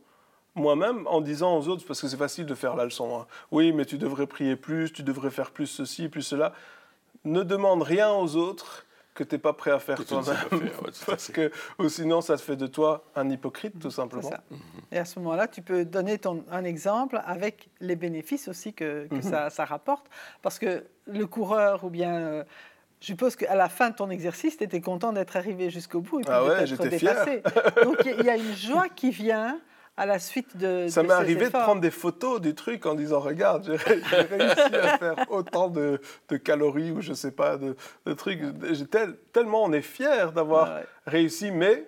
moi-même, 0.54 1.06
en 1.06 1.20
disant 1.20 1.56
aux 1.56 1.68
autres, 1.68 1.86
parce 1.86 2.00
que 2.00 2.08
c'est 2.08 2.16
facile 2.16 2.46
de 2.46 2.54
faire 2.54 2.76
la 2.76 2.84
leçon, 2.84 3.20
hein. 3.20 3.26
oui, 3.50 3.72
mais 3.72 3.84
tu 3.84 3.98
devrais 3.98 4.26
prier 4.26 4.56
plus, 4.56 4.92
tu 4.92 5.02
devrais 5.02 5.30
faire 5.30 5.50
plus 5.50 5.66
ceci, 5.66 6.08
plus 6.08 6.22
cela, 6.22 6.52
ne 7.24 7.42
demande 7.42 7.82
rien 7.82 8.12
aux 8.12 8.36
autres 8.36 8.84
que 9.14 9.24
tu 9.24 9.34
n'es 9.34 9.38
pas 9.38 9.52
prêt 9.52 9.70
à 9.70 9.78
faire 9.78 10.02
toi-même. 10.04 10.36
parce 11.06 11.30
que 11.30 11.50
ou 11.78 11.88
sinon, 11.88 12.20
ça 12.20 12.36
te 12.36 12.42
fait 12.42 12.56
de 12.56 12.66
toi 12.66 13.04
un 13.14 13.28
hypocrite, 13.28 13.78
tout 13.78 13.90
simplement. 13.90 14.30
Et 14.92 14.98
à 14.98 15.04
ce 15.04 15.18
moment-là, 15.18 15.46
tu 15.48 15.62
peux 15.62 15.84
donner 15.84 16.18
ton, 16.18 16.44
un 16.50 16.64
exemple 16.64 17.20
avec 17.24 17.68
les 17.80 17.96
bénéfices 17.96 18.48
aussi 18.48 18.72
que, 18.72 19.06
que 19.08 19.16
mhm. 19.16 19.22
ça, 19.22 19.50
ça, 19.50 19.64
rapporte. 19.64 20.06
Parce 20.42 20.58
que 20.58 20.84
le 21.06 21.26
coureur 21.26 21.84
ou 21.84 21.90
bien 21.90 22.14
euh, 22.14 22.44
je 23.00 23.06
suppose 23.06 23.34
qu'à 23.34 23.54
la 23.54 23.68
fin 23.68 23.90
de 23.90 23.94
ton 23.94 24.10
exercice, 24.10 24.58
tu 24.58 24.64
étais 24.64 24.80
content 24.80 25.12
d'être 25.12 25.36
arrivé 25.36 25.70
jusqu'au 25.70 26.00
bout 26.00 26.20
et 26.20 26.22
puis 26.22 26.32
ah 26.32 26.44
ouais, 26.44 26.64
de 26.64 26.88
dépassé. 26.88 27.42
Donc 27.82 27.96
il 28.04 28.24
y 28.24 28.28
a 28.28 28.36
une 28.36 28.54
joie 28.54 28.88
qui 28.88 29.10
vient 29.10 29.58
à 29.96 30.04
la 30.06 30.18
suite 30.18 30.56
de. 30.56 30.86
Ça 30.90 31.02
m'est 31.02 31.12
arrivé 31.12 31.46
de 31.46 31.50
prendre 31.50 31.80
des 31.80 31.90
photos 31.90 32.40
du 32.40 32.54
truc 32.54 32.84
en 32.84 32.94
disant 32.94 33.20
Regarde, 33.20 33.64
j'ai 33.86 34.16
réussi 34.16 34.74
à 34.74 34.98
faire 34.98 35.14
autant 35.30 35.68
de, 35.68 36.00
de, 36.28 36.36
calories 36.36 36.90
ou 36.90 37.00
je 37.00 37.14
sais 37.14 37.30
pas, 37.30 37.56
de, 37.56 37.74
de 38.04 38.12
trucs. 38.12 38.40
Tel, 38.90 39.16
tellement 39.32 39.64
on 39.64 39.72
est 39.72 39.82
fier 39.82 40.32
d'avoir 40.32 40.80
réussi, 41.06 41.50
mais 41.50 41.86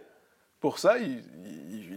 pour 0.63 0.79
ça, 0.79 0.97
il, 0.99 1.23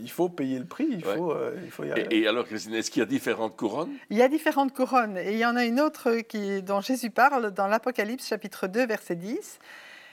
il 0.06 0.12
faut 0.12 0.30
payer 0.30 0.60
le 0.60 0.66
prix, 0.66 0.88
il, 0.90 1.04
faut, 1.04 1.32
euh, 1.32 1.60
il 1.64 1.72
faut 1.72 1.84
y 1.84 1.92
aller. 1.92 2.08
Et, 2.12 2.28
alors, 2.28 2.46
Christine, 2.46 2.76
est-ce 2.76 2.92
qu'il 2.92 3.00
y 3.00 3.04
a 3.04 3.08
différentes 3.08 3.56
couronnes? 3.56 3.92
Il 4.12 4.18
y 4.18 4.22
a 4.22 4.28
différentes 4.28 4.72
couronnes. 4.72 5.18
Et 5.18 5.34
il 5.34 5.40
y 5.40 5.46
en 5.46 5.56
a 5.56 5.66
une 5.66 5.80
autre 5.80 6.18
qui, 6.18 6.62
dont 6.62 6.80
Jésus 6.80 7.10
parle 7.10 7.52
dans 7.52 7.68
l'Apocalypse 7.68 8.28
chapitre 8.28 8.68
2, 8.68 8.86
verset 8.86 9.16
10. 9.16 9.60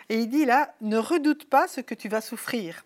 Et 0.09 0.17
il 0.17 0.29
dit 0.29 0.47
là, 0.47 0.73
ne 0.81 0.97
redoute 0.97 1.45
pas 1.45 1.69
ce 1.69 1.83
que 1.83 1.95
tu 1.95 2.09
vas 2.09 2.23
souffrir. 2.23 2.85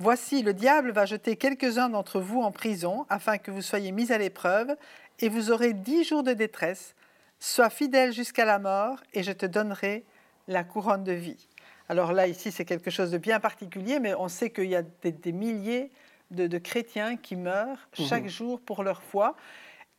Voici, 0.00 0.42
le 0.42 0.54
diable 0.54 0.90
va 0.90 1.06
jeter 1.06 1.36
quelques-uns 1.36 1.88
d'entre 1.88 2.20
vous 2.20 2.40
en 2.40 2.50
prison 2.50 3.06
afin 3.08 3.38
que 3.38 3.52
vous 3.52 3.62
soyez 3.62 3.92
mis 3.92 4.10
à 4.10 4.18
l'épreuve 4.18 4.74
et 5.20 5.28
vous 5.28 5.52
aurez 5.52 5.72
dix 5.72 6.02
jours 6.02 6.24
de 6.24 6.32
détresse. 6.32 6.96
Sois 7.38 7.70
fidèle 7.70 8.12
jusqu'à 8.12 8.44
la 8.44 8.58
mort 8.58 8.98
et 9.12 9.22
je 9.22 9.30
te 9.30 9.46
donnerai 9.46 10.04
la 10.48 10.64
couronne 10.64 11.04
de 11.04 11.12
vie. 11.12 11.48
Alors 11.88 12.12
là, 12.12 12.26
ici, 12.26 12.50
c'est 12.50 12.64
quelque 12.64 12.90
chose 12.90 13.10
de 13.10 13.18
bien 13.18 13.40
particulier, 13.40 14.00
mais 14.00 14.14
on 14.14 14.28
sait 14.28 14.50
qu'il 14.50 14.68
y 14.68 14.76
a 14.76 14.82
des, 14.82 15.12
des 15.12 15.32
milliers 15.32 15.90
de, 16.30 16.58
chrétiens 16.58 17.16
qui 17.16 17.36
meurent 17.36 17.88
mhm. 17.98 18.06
chaque 18.06 18.28
jour 18.28 18.60
pour 18.60 18.82
leur 18.82 19.02
foi. 19.02 19.36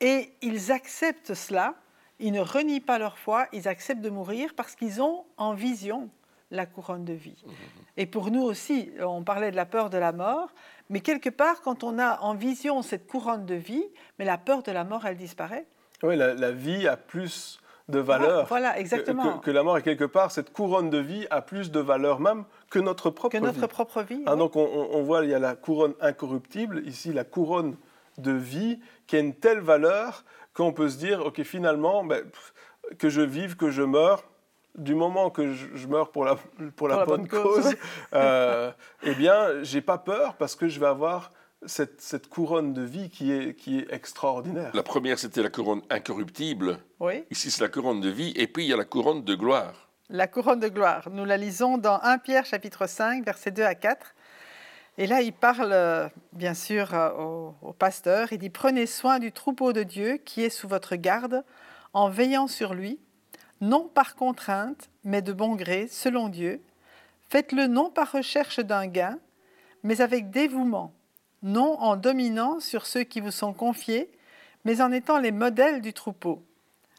Et 0.01 0.33
ils 0.41 0.71
acceptent 0.71 1.33
cela, 1.33 1.75
ils 2.19 2.31
ne 2.31 2.41
renient 2.41 2.81
pas 2.81 2.99
leur 2.99 3.17
foi, 3.17 3.47
ils 3.53 3.67
acceptent 3.67 4.01
de 4.01 4.09
mourir 4.09 4.53
parce 4.55 4.75
qu'ils 4.75 5.01
ont 5.01 5.25
en 5.37 5.53
vision 5.53 6.09
la 6.51 6.65
couronne 6.65 7.05
de 7.05 7.13
vie. 7.13 7.43
Mhm. 7.45 7.53
Et 7.97 8.05
pour 8.05 8.31
nous 8.31 8.41
aussi, 8.41 8.91
on 8.99 9.23
parlait 9.23 9.51
de 9.51 9.55
la 9.55 9.65
peur 9.65 9.89
de 9.89 9.97
la 9.97 10.11
mort, 10.11 10.49
mais 10.89 10.99
quelque 10.99 11.29
part, 11.29 11.61
quand 11.61 11.83
on 11.83 11.97
a 11.97 12.19
en 12.19 12.35
vision 12.35 12.81
cette 12.81 13.07
couronne 13.07 13.45
de 13.45 13.55
vie, 13.55 13.85
mais 14.19 14.25
la 14.25 14.37
peur 14.37 14.63
de 14.63 14.71
la 14.71 14.83
mort, 14.83 15.05
elle 15.05 15.17
disparaît. 15.17 15.65
Oui, 16.03 16.15
la, 16.17 16.51
vie 16.51 16.87
a 16.87 16.97
plus 16.97 17.59
de 17.87 17.99
valeur 17.99 18.47
voilà, 18.47 18.79
exactement. 18.79 19.39
Que, 19.39 19.51
la 19.51 19.63
mort. 19.63 19.77
Et 19.77 19.83
quelque 19.83 20.05
part, 20.05 20.31
cette 20.31 20.51
couronne 20.51 20.89
de 20.89 20.97
vie 20.97 21.27
a 21.29 21.41
plus 21.41 21.71
de 21.71 21.79
valeur 21.79 22.19
même 22.19 22.45
que 22.69 22.79
notre 22.79 23.09
propre 23.09 23.37
que 23.37 23.43
notre 23.43 23.67
propre 23.67 24.01
vie. 24.01 24.23
Hein, 24.25 24.37
donc 24.37 24.55
on, 24.55 25.03
voit, 25.03 25.23
il 25.23 25.29
y 25.29 25.33
a 25.33 25.39
la 25.39 25.55
couronne 25.55 25.93
incorruptible, 26.01 26.81
ici 26.85 27.13
la 27.13 27.23
couronne 27.23 27.75
de 28.17 28.31
vie, 28.31 28.79
qui 29.07 29.17
a 29.17 29.19
une 29.19 29.35
telle 29.35 29.59
valeur 29.59 30.23
qu'on 30.53 30.73
peut 30.73 30.89
se 30.89 30.97
dire, 30.97 31.23
ok, 31.25 31.43
finalement, 31.43 32.03
ben, 32.03 32.23
que 32.97 33.09
je 33.09 33.21
vive, 33.21 33.55
que 33.55 33.69
je 33.69 33.83
meure, 33.83 34.23
du 34.75 34.95
moment 34.95 35.29
que 35.29 35.53
je, 35.53 35.87
meurs 35.87 36.11
pour 36.11 36.25
la, 36.25 36.37
pour, 36.75 36.87
la, 36.87 37.05
bonne, 37.05 37.27
cause, 37.27 37.75
euh, 38.13 38.71
eh 39.03 39.13
bien, 39.13 39.63
j'ai 39.63 39.81
pas 39.81 39.97
peur 39.97 40.35
parce 40.35 40.55
que 40.55 40.67
je 40.67 40.79
vais 40.79 40.87
avoir 40.87 41.31
cette, 41.65 42.01
cette, 42.01 42.27
couronne 42.27 42.73
de 42.73 42.81
vie 42.81 43.09
qui 43.09 43.31
est, 43.31 43.55
qui 43.55 43.79
est 43.79 43.91
extraordinaire. 43.91 44.71
La 44.73 44.83
première, 44.83 45.17
c'était 45.17 45.41
la 45.41 45.49
couronne 45.49 45.81
incorruptible. 45.89 46.79
Oui. 46.99 47.23
Ici, 47.31 47.51
c'est 47.51 47.61
la 47.61 47.69
couronne 47.69 48.01
de 48.01 48.09
vie. 48.09 48.33
Et 48.35 48.47
puis, 48.47 48.65
il 48.65 48.69
y 48.69 48.73
a 48.73 48.77
la 48.77 48.85
couronne 48.85 49.23
de 49.23 49.35
gloire. 49.35 49.89
la 50.09 50.27
couronne 50.27 50.59
de 50.59 50.67
gloire. 50.67 51.09
Nous 51.09 51.25
la 51.25 51.37
lisons 51.37 51.77
dans 51.77 51.99
1 52.01 52.19
Pierre 52.19 52.45
chapitre 52.45 52.87
5, 52.87 53.25
versets 53.25 53.51
2 53.51 53.63
à 53.63 53.75
4. 53.75 54.13
Et 54.97 55.07
là, 55.07 55.21
il 55.21 55.33
parle 55.33 55.73
euh, 55.73 56.07
bien 56.31 56.53
sûr 56.53 56.93
euh, 56.93 57.11
au, 57.17 57.55
au, 57.61 57.73
pasteur. 57.73 58.31
Il 58.31 58.37
dit 58.37 58.49
Prenez 58.49 58.85
soin 58.85 59.19
du 59.19 59.31
troupeau 59.31 59.73
de 59.73 59.83
Dieu 59.83 60.17
qui 60.17 60.43
est 60.43 60.49
sous 60.49 60.67
votre 60.67 60.95
garde, 60.95 61.43
en 61.93 62.09
veillant 62.09 62.47
sur 62.47 62.73
lui, 62.73 62.99
non 63.61 63.87
par 63.87 64.15
contrainte, 64.15 64.89
mais 65.03 65.21
de 65.21 65.33
bon 65.33 65.55
gré, 65.55 65.87
selon 65.87 66.29
Dieu. 66.29 66.61
Faites-le 67.29 67.67
non 67.67 67.89
par 67.89 68.11
recherche 68.11 68.59
d'un 68.59 68.87
gain, 68.87 69.17
mais 69.83 70.01
avec 70.01 70.29
dévouement, 70.29 70.93
non 71.45 71.79
en 71.79 71.95
dominant 71.95 72.59
sur 72.59 72.85
ceux 72.85 73.03
qui 73.03 73.21
vous 73.21 73.31
sont 73.31 73.53
confiés, 73.53 74.11
mais 74.65 74.81
en 74.81 74.91
étant 74.91 75.19
les 75.19 75.31
modèles 75.31 75.79
du 75.79 75.93
troupeau. 75.93 76.43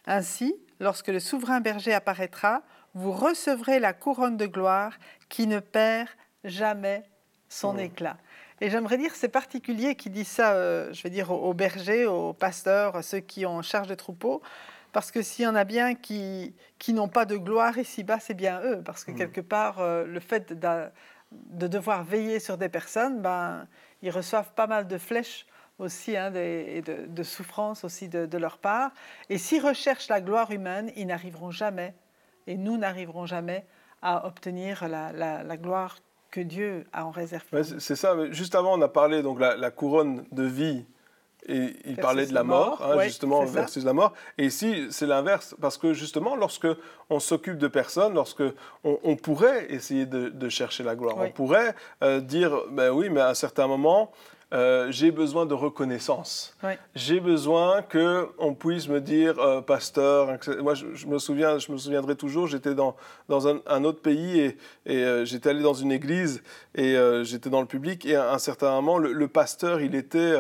Ainsi, 0.07 0.55
lorsque 0.79 1.09
le 1.09 1.21
souverain 1.21 1.61
berger 1.61 1.93
apparaîtra, 1.93 2.63
vous 2.95 3.13
recevrez 3.13 3.81
la 3.81 3.93
couronne 3.93 4.37
de 4.37 4.47
gloire 4.47 4.95
qui 5.29 5.49
ne 5.49 5.59
perd 5.59 6.09
jamais 6.45 7.03
son 7.49 7.75
mmh. 7.75 7.81
éclat. 7.81 8.17
Et 8.61 8.71
j'aimerais 8.71 8.99
dire, 8.99 9.15
c'est 9.15 9.29
particulier 9.29 9.97
qui 9.97 10.11
dit 10.11 10.25
ça, 10.25 10.55
euh, 10.55 10.93
je 10.93 11.03
vais 11.03 11.11
dire, 11.11 11.31
aux, 11.31 11.53
bergers, 11.53 12.07
aux 12.07 12.33
pasteurs, 12.33 13.03
ceux 13.05 13.21
qui 13.21 13.45
ont 13.45 13.61
charge 13.63 13.89
de 13.89 13.95
troupeau, 13.95 14.41
parce 14.93 15.11
que 15.11 15.23
s'il 15.23 15.45
y 15.45 15.49
en 15.49 15.57
a 15.57 15.65
bien 15.65 15.95
qui, 15.95 16.55
qui 16.79 16.95
n'ont 16.95 17.09
pas 17.09 17.27
de 17.27 17.37
gloire 17.37 17.77
ici-bas, 17.77 18.21
c'est 18.21 18.35
bien 18.35 18.63
eux, 18.63 18.81
parce 18.83 19.05
que 19.05 19.11
mmh. 19.11 19.17
quelque 19.17 19.41
part, 19.41 19.81
euh, 19.81 20.05
le 20.07 20.21
fait 20.21 20.53
de, 20.53 20.89
de, 21.33 21.67
devoir 21.67 22.05
veiller 22.05 22.39
sur 22.39 22.57
des 22.57 22.69
personnes, 22.69 23.21
ben, 23.21 23.67
ils 24.03 24.11
reçoivent 24.11 24.53
pas 24.55 24.67
mal 24.67 24.87
de 24.87 24.99
flèches 24.99 25.47
aussi 25.79 26.17
hein, 26.17 26.33
et 26.35 26.83
de, 26.83 27.23
souffrances 27.23 27.85
aussi 27.85 28.09
de, 28.09 28.39
leur 28.39 28.59
part. 28.59 28.93
Et 29.29 29.39
s'ils 29.39 29.65
recherchent 29.65 30.09
la 30.09 30.21
gloire 30.21 30.51
humaine, 30.51 30.91
ils 30.97 31.07
n'arriveront 31.07 31.51
jamais 31.51 31.95
et 32.47 32.57
nous 32.57 32.79
n'arriverons 32.79 33.27
jamais 33.27 33.67
à 34.03 34.27
obtenir 34.27 34.89
la, 34.89 35.57
gloire 35.57 35.99
que 36.31 36.41
Dieu 36.41 36.87
a 36.93 37.07
en 37.07 37.11
réserve. 37.11 37.45
c'est 37.79 37.97
ça. 37.97 38.31
Juste 38.31 38.55
avant, 38.55 38.79
on 38.79 38.83
a 38.83 38.89
parlé 38.89 39.23
donc 39.23 39.41
la 39.41 39.71
couronne 39.71 40.25
de 40.33 40.45
vie. 40.45 40.87
Et 41.49 41.77
il 41.85 41.97
parlait 41.97 42.27
de 42.27 42.35
la 42.35 42.43
mort, 42.43 42.83
hein, 42.83 43.01
justement, 43.03 43.45
versus 43.45 43.85
la 43.85 43.93
mort. 43.93 44.13
Et 44.39 44.47
ici, 44.47 44.87
c'est 44.91 45.07
l'inverse, 45.07 45.55
parce 45.61 45.79
que 45.79 45.93
justement, 45.93 46.35
lorsque 46.35 46.67
on 47.11 47.21
s'occupe 47.21 47.59
de 47.59 47.69
personnes, 47.69 48.15
lorsque 48.15 48.43
on, 48.85 49.17
pourrait 49.17 49.67
essayer 49.73 50.07
de, 50.07 50.49
chercher 50.49 50.83
la 50.83 50.97
gloire, 50.97 51.17
on 51.19 51.31
pourrait 51.31 51.75
euh, 52.03 52.21
dire, 52.21 52.53
ben 52.71 52.91
oui, 52.91 53.11
mais 53.11 53.21
à 53.21 53.29
un 53.29 53.35
certain 53.35 53.67
moment, 53.67 54.11
euh, 54.53 54.93
j'ai 54.93 55.11
besoin 55.11 55.45
de 55.45 55.55
reconnaissance. 55.55 56.57
J'ai 56.95 57.19
besoin 57.19 57.83
que 57.83 58.29
on 58.39 58.55
puisse 58.55 58.89
me 58.89 59.01
dire, 59.01 59.39
euh, 59.41 59.61
pasteur. 59.61 60.39
Moi, 60.63 60.75
je, 60.75 61.07
me 61.07 61.19
souviens, 61.19 61.59
je 61.59 61.73
me 61.73 61.77
souviendrai 61.77 62.15
toujours. 62.15 62.47
J'étais 62.47 62.75
dans 62.75 62.95
dans 63.29 63.49
un, 63.49 63.85
autre 63.85 64.01
pays 64.01 64.39
et, 64.39 64.57
et 64.87 65.05
euh, 65.05 65.25
j'étais 65.25 65.51
allé 65.51 65.63
dans 65.63 65.75
une 65.75 65.91
église 65.91 66.45
et 66.77 66.97
j'étais 67.25 67.51
dans 67.51 67.61
le 67.61 67.67
public 67.67 68.07
et 68.07 68.15
à 68.15 68.33
un 68.33 68.39
certain 68.39 68.71
moment, 68.71 68.99
le, 68.99 69.29
pasteur, 69.29 69.81
il 69.81 69.95
était 69.95 70.35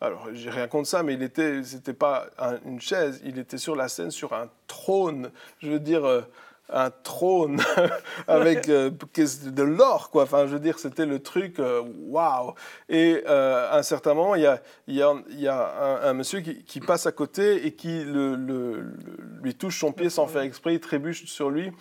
alors, 0.00 0.28
j'ai 0.32 0.50
rien 0.50 0.66
contre 0.66 0.88
ça, 0.88 1.04
mais 1.04 1.14
il 1.14 1.22
était, 1.22 1.62
c'était 1.62 1.92
pas 1.92 2.26
une 2.64 2.80
chaise, 2.80 3.20
il 3.24 3.38
était 3.38 3.58
sur 3.58 3.76
la 3.76 3.88
scène, 3.88 4.10
sur 4.10 4.32
un 4.32 4.48
trône. 4.66 5.30
Je 5.60 5.70
veux 5.70 5.78
dire, 5.78 6.24
un 6.68 6.90
trône 6.90 7.60
avec 8.28 8.68
euh, 8.68 8.90
de 8.90 9.62
l'or, 9.62 10.10
quoi. 10.10 10.24
Enfin, 10.24 10.46
je 10.46 10.52
veux 10.52 10.60
dire, 10.60 10.78
c'était 10.78 11.06
le 11.06 11.20
truc, 11.20 11.58
euh, 11.58 11.82
waouh 12.08 12.54
Et 12.88 13.22
euh, 13.28 13.70
à 13.70 13.78
un 13.78 13.82
certain 13.82 14.14
moment, 14.14 14.34
il 14.34 14.42
y 14.42 14.46
a, 14.46 14.60
y 14.86 15.48
a, 15.48 16.00
un, 16.02 16.12
monsieur 16.14 16.40
qui, 16.40 16.80
passe 16.80 17.06
à 17.06 17.12
côté 17.12 17.66
et 17.66 17.72
qui 17.72 18.04
lui 18.04 19.54
touche 19.54 19.78
son 19.78 19.92
pied 19.92 20.10
sans 20.10 20.26
faire 20.26 20.42
exprès, 20.42 20.74
il 20.74 20.80
trébuche 20.80 21.26
sur 21.26 21.50
lui. 21.50 21.72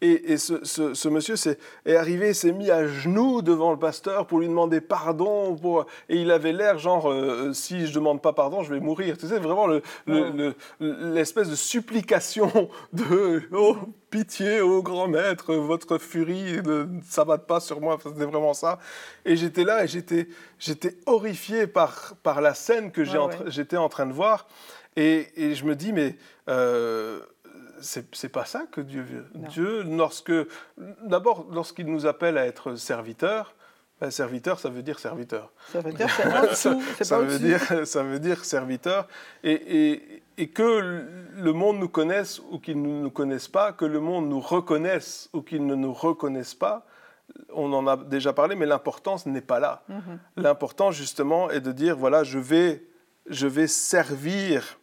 Et, 0.00 0.32
et 0.32 0.38
ce, 0.38 0.64
ce, 0.64 1.08
monsieur 1.08 1.34
est, 1.34 1.58
est 1.84 1.96
arrivé, 1.96 2.32
s'est 2.32 2.52
mis 2.52 2.70
à 2.70 2.86
genoux 2.86 3.42
devant 3.42 3.72
le 3.72 3.78
pasteur 3.78 4.26
pour 4.26 4.38
lui 4.38 4.48
demander 4.48 4.80
pardon. 4.80 5.56
Pour, 5.56 5.86
et 6.08 6.16
il 6.16 6.30
avait 6.30 6.52
l'air 6.52 6.78
genre, 6.78 7.12
si 7.52 7.86
je 7.86 7.94
demande 7.94 8.22
pas 8.22 8.32
pardon, 8.32 8.62
je 8.62 8.72
vais 8.72 8.80
mourir. 8.80 9.18
Tu 9.18 9.26
sais, 9.26 9.38
vraiment 9.38 9.66
l'espèce 10.78 11.50
de 11.50 11.56
supplication 11.56 12.70
de 12.92 13.42
oh, 13.52 13.76
pitié, 14.10 14.60
ô 14.60 14.82
grand 14.82 15.08
maître, 15.08 15.54
votre 15.54 15.98
furie 15.98 16.62
ne 16.64 16.86
s'abatte 17.02 17.46
pas 17.46 17.60
sur 17.60 17.80
moi. 17.80 17.98
C'était 18.02 18.24
vraiment 18.24 18.54
ça. 18.54 18.78
Et 19.24 19.36
j'étais 19.36 19.64
là 19.64 19.84
et 19.84 19.88
j'étais, 19.88 20.96
horrifié 21.06 21.66
par, 21.66 22.14
par 22.22 22.40
la 22.40 22.54
scène 22.54 22.90
que 22.90 23.02
j'étais 23.46 23.76
en 23.76 23.88
train 23.88 24.06
de 24.06 24.12
voir. 24.12 24.46
Et, 24.96 25.28
et, 25.36 25.54
je 25.54 25.64
me 25.64 25.76
dis, 25.76 25.92
mais 25.92 26.16
euh, 26.48 27.20
c'est 27.80 28.28
pas 28.28 28.44
ça 28.44 28.66
que 28.70 28.80
Dieu 28.80 29.02
veut. 29.02 29.26
Dieu, 29.48 29.82
lorsque, 29.82 30.32
d'abord, 31.02 31.46
lorsqu'il 31.50 31.86
nous 31.86 32.06
appelle 32.06 32.38
à 32.38 32.46
être 32.46 32.74
serviteurs, 32.76 33.54
ben, 34.00 34.12
serviteur, 34.12 34.60
ça 34.60 34.68
veut 34.68 34.82
dire 34.82 35.00
serviteur. 35.00 35.52
Ça 35.72 35.80
veut 35.80 35.92
dire 35.92 36.08
ça, 37.02 37.18
veut 37.18 37.38
dire, 37.38 37.86
ça 37.86 38.02
veut 38.04 38.20
dire 38.20 38.44
serviteur. 38.44 39.08
Et, 39.42 39.90
et, 39.90 40.22
et 40.36 40.48
que 40.50 41.04
le 41.34 41.52
monde 41.52 41.78
nous 41.78 41.88
connaisse 41.88 42.40
ou 42.50 42.60
qu'il 42.60 42.80
ne 42.80 43.02
nous 43.02 43.10
connaisse 43.10 43.48
pas, 43.48 43.72
que 43.72 43.84
le 43.84 43.98
monde 43.98 44.28
nous 44.28 44.38
reconnaisse 44.38 45.28
ou 45.32 45.42
qu'il 45.42 45.66
ne 45.66 45.74
nous 45.74 45.92
reconnaisse 45.92 46.54
pas, 46.54 46.86
on 47.52 47.72
en 47.72 47.86
a 47.86 47.96
déjà 47.96 48.32
parlé, 48.32 48.54
mais 48.54 48.66
l'importance 48.66 49.26
n'est 49.26 49.40
pas 49.40 49.58
là. 49.58 49.82
Mhm. 49.88 50.18
L'important, 50.36 50.90
justement, 50.92 51.50
est 51.50 51.60
de 51.60 51.72
dire, 51.72 51.96
voilà, 51.96 52.24
je 52.24 52.38
vais, 52.38 52.84
je 53.28 53.46
vais 53.46 53.66
servir, 53.66 54.78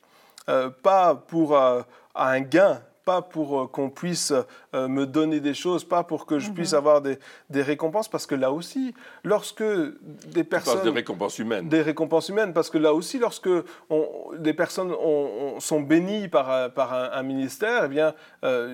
euh, 0.49 0.69
pas 0.69 1.15
pour 1.15 1.57
euh, 1.57 1.81
un 2.15 2.41
gain, 2.41 2.81
pas 3.03 3.21
pour 3.21 3.61
euh, 3.61 3.67
qu'on 3.67 3.89
puisse 3.89 4.33
euh, 4.75 4.87
me 4.87 5.05
donner 5.05 5.39
des 5.39 5.53
choses, 5.53 5.83
pas 5.83 6.03
pour 6.03 6.25
que 6.25 6.37
je 6.37 6.51
puisse 6.51 6.73
mhm. 6.73 6.77
avoir 6.77 7.01
des, 7.01 7.17
des, 7.49 7.61
récompenses, 7.61 8.07
parce 8.07 8.27
que 8.27 8.35
là 8.35 8.51
aussi, 8.51 8.93
lorsque 9.23 9.63
des 9.63 10.43
personnes... 10.43 10.83
Des 10.83 10.89
récompenses 10.89 11.39
humaines. 11.39 11.69
Des 11.69 11.81
récompenses 11.81 12.29
humaines, 12.29 12.53
parce 12.53 12.69
que 12.69 12.77
là 12.77 12.93
aussi, 12.93 13.17
lorsque 13.17 13.49
on, 13.89 14.07
des 14.37 14.53
personnes 14.53 14.93
sont 15.59 15.81
bénies 15.81 16.27
par, 16.27 16.51
euh, 16.51 16.69
par 16.69 16.93
un, 16.93 17.23
ministère, 17.23 17.85
eh 17.85 17.87
bien, 17.87 18.13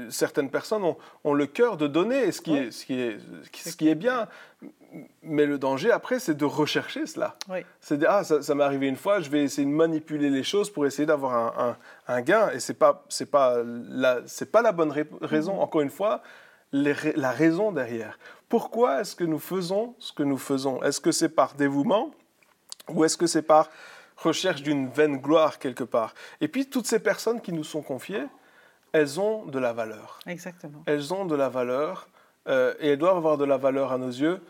certaines 0.09 0.49
personnes 0.49 0.83
ont, 0.83 0.97
ont, 1.23 1.33
le 1.33 1.45
cœur 1.45 1.77
de 1.77 1.87
donner, 1.87 2.31
ce 2.31 2.41
qui, 2.41 2.55
est, 2.55 2.71
ce 2.71 2.85
qui 2.85 2.99
est, 2.99 3.17
ce 3.53 3.75
qui 3.75 3.87
est 3.87 3.95
bien 3.95 4.27
mais 5.23 5.45
le 5.45 5.57
danger 5.57 5.91
après, 5.91 6.19
c'est 6.19 6.35
de 6.35 6.45
rechercher 6.45 7.05
cela. 7.05 7.35
C'est 7.79 7.97
de 7.97 8.05
ah, 8.07 8.23
ça, 8.23 8.55
m'est 8.55 8.63
arrivé 8.63 8.87
une 8.87 8.95
fois, 8.95 9.21
je 9.21 9.29
vais 9.29 9.43
essayer 9.43 9.65
de 9.65 9.71
manipuler 9.71 10.29
les 10.29 10.43
choses 10.43 10.69
pour 10.69 10.85
essayer 10.85 11.05
d'avoir 11.05 11.59
un, 11.59 11.77
un, 12.07 12.21
gain. 12.21 12.49
Et 12.49 12.59
c'est 12.59 12.73
pas, 12.73 13.05
c'est 13.07 13.29
pas 13.29 13.57
c'est 14.25 14.51
pas 14.51 14.61
la 14.61 14.71
bonne 14.71 14.93
raison. 15.21 15.55
Mm-hmm. 15.55 15.59
Encore 15.59 15.81
une 15.81 15.89
fois, 15.91 16.21
la 16.71 17.31
raison 17.31 17.71
derrière. 17.71 18.17
Pourquoi 18.49 19.01
est-ce 19.01 19.15
que 19.15 19.23
nous 19.23 19.39
faisons 19.39 19.95
ce 19.99 20.11
que 20.11 20.23
nous 20.23 20.37
faisons? 20.37 20.81
Est-ce 20.83 20.99
que 20.99 21.11
c'est 21.11 21.29
par 21.29 21.53
dévouement 21.53 22.11
ou 22.89 23.05
est-ce 23.05 23.17
que 23.17 23.27
c'est 23.27 23.41
par 23.43 23.69
recherche 24.17 24.61
d'une 24.61 24.89
vaine 24.89 25.17
gloire 25.17 25.59
quelque 25.59 25.83
part? 25.83 26.13
Et 26.41 26.47
puis 26.47 26.69
toutes 26.69 26.87
ces 26.87 26.99
personnes 26.99 27.41
qui 27.41 27.53
nous 27.53 27.63
sont 27.63 27.81
confiées, 27.81 28.25
elles 28.91 29.19
ont 29.19 29.45
de 29.45 29.59
la 29.59 29.73
valeur. 29.73 30.19
Exactement. 30.27 30.83
Elles 30.85 31.13
ont 31.13 31.25
de 31.25 31.35
la 31.35 31.49
valeur 31.49 32.07
euh, 32.47 32.73
et 32.79 32.89
elles 32.89 32.97
doivent 32.97 33.17
avoir 33.17 33.37
de 33.37 33.45
la 33.45 33.57
valeur 33.57 33.91
à 33.91 33.97
nos 33.97 34.09
yeux 34.09 34.41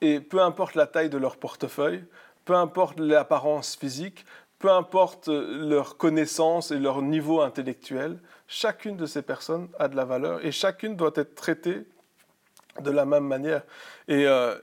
et 0.00 0.20
peu 0.20 0.40
importe 0.40 0.74
la 0.74 0.86
taille 0.86 1.10
de 1.10 1.18
leur 1.18 1.36
portefeuille, 1.36 2.04
peu 2.44 2.54
importe 2.54 3.00
l'apparence 3.00 3.76
physique, 3.76 4.24
peu 4.58 4.70
importe 4.70 5.28
leur 5.28 5.96
connaissance 5.96 6.70
et 6.70 6.78
leur 6.78 7.02
niveau 7.02 7.40
intellectuel, 7.40 8.18
chacune 8.46 8.96
de 8.96 9.06
ces 9.06 9.22
personnes 9.22 9.68
a 9.78 9.88
de 9.88 9.96
la 9.96 10.04
valeur 10.04 10.44
et 10.44 10.52
chacune 10.52 10.96
doit 10.96 11.12
être 11.14 11.34
traitée 11.34 11.86
de 12.80 12.90
la 12.90 13.04
même 13.04 13.24
manière. 13.24 13.62
Et, 14.06 14.26
euh, 14.26 14.54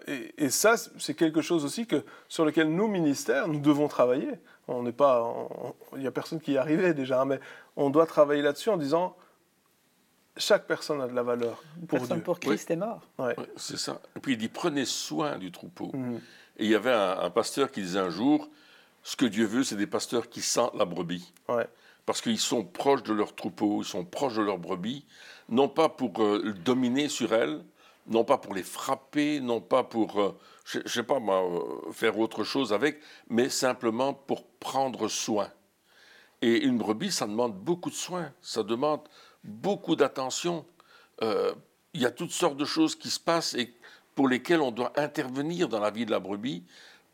ça, 0.50 0.76
c'est 0.78 1.14
quelque 1.14 1.42
chose 1.42 1.66
aussi 1.66 1.86
que, 1.86 2.04
sur 2.28 2.46
lequel 2.46 2.74
nous, 2.74 2.88
ministères, 2.88 3.48
nous 3.48 3.60
devons 3.60 3.88
travailler. 3.88 4.32
On 4.68 4.84
n'est 4.84 4.92
pas, 4.92 5.32
il 5.94 6.00
n'y 6.00 6.08
a 6.08 6.12
personne 6.12 6.40
qui 6.40 6.54
y 6.54 6.58
arrivait 6.58 6.94
déjà, 6.94 7.22
hein, 7.22 7.26
mais 7.26 7.40
on 7.76 7.90
doit 7.90 8.06
travailler 8.06 8.42
là-dessus 8.42 8.70
en 8.70 8.78
disant, 8.78 9.16
chaque 10.38 10.66
personne 10.66 11.02
a 11.02 11.08
de 11.08 11.14
la 11.14 11.24
valeur 11.24 11.64
pour 11.88 12.00
personne 12.00 12.22
pour 12.22 12.40
Christ 12.40 12.70
est 12.72 12.76
mort. 12.76 13.02
c'est 13.56 13.78
ça. 13.78 14.02
Et 14.16 14.20
puis 14.20 14.34
il 14.34 14.38
dit 14.38 14.50
prenez 14.50 14.86
soin 14.86 15.38
du 15.38 15.52
troupeau. 15.52 15.92
Mhm. 15.94 16.20
Et 16.58 16.66
il 16.66 16.72
y 16.72 16.76
avait 16.76 16.94
un, 16.94 17.30
pasteur 17.30 17.72
qui 17.72 17.82
disait 17.82 18.00
un 18.00 18.10
jour 18.10 18.50
ce 19.06 19.16
que 19.16 19.26
Dieu 19.28 19.46
veut, 19.46 19.64
c'est 19.64 19.76
des 19.76 19.86
pasteurs 19.86 20.30
qui 20.30 20.42
sentent 20.42 20.74
la 20.74 20.84
brebis. 20.84 21.32
Parce 22.08 22.22
qu'ils 22.22 22.40
sont 22.40 22.66
proches 22.66 23.04
de 23.04 23.14
leur 23.14 23.36
troupeau, 23.36 23.84
ils 23.84 23.86
sont 23.86 24.04
proches 24.04 24.34
de 24.34 24.42
leur 24.42 24.58
brebis, 24.58 25.06
non 25.48 25.70
pas 25.70 25.90
pour 25.90 26.24
euh, 26.24 26.56
dominer 26.66 27.08
sur 27.08 27.32
elles, 27.32 27.64
non 28.08 28.24
pas 28.24 28.40
pour 28.40 28.56
les 28.56 28.64
frapper, 28.64 29.40
non 29.42 29.62
pas 29.62 29.84
pour, 29.84 30.20
euh, 30.20 30.36
je, 30.66 30.80
ne 30.80 30.88
sais 30.88 31.04
pas 31.04 31.20
euh, 31.20 31.92
faire 31.92 32.18
autre 32.18 32.44
chose 32.44 32.74
avec, 32.74 33.00
mais 33.30 33.48
simplement 33.50 34.16
pour 34.16 34.48
prendre 34.48 35.08
soin. 35.08 35.52
Et 36.42 36.64
une 36.64 36.80
brebis, 36.80 37.12
ça 37.12 37.28
demande 37.28 37.56
beaucoup 37.56 37.92
de 37.92 37.96
soin, 37.96 38.34
ça 38.42 38.64
demande 38.64 39.02
beaucoup 39.44 39.96
d'attention. 39.96 40.66
Il 41.22 42.02
y 42.02 42.06
a 42.06 42.12
toutes 42.12 42.32
sortes 42.32 42.58
de 42.58 42.66
choses 42.66 42.96
qui 42.96 43.12
se 43.12 43.20
passent 43.20 43.54
et 43.54 43.72
pour 44.16 44.28
lesquelles 44.28 44.62
on 44.62 44.72
doit 44.72 44.94
intervenir 45.00 45.70
dans 45.70 45.80
la 45.80 45.92
vie 45.92 46.08
de 46.08 46.12
la 46.12 46.20
brebis 46.20 46.64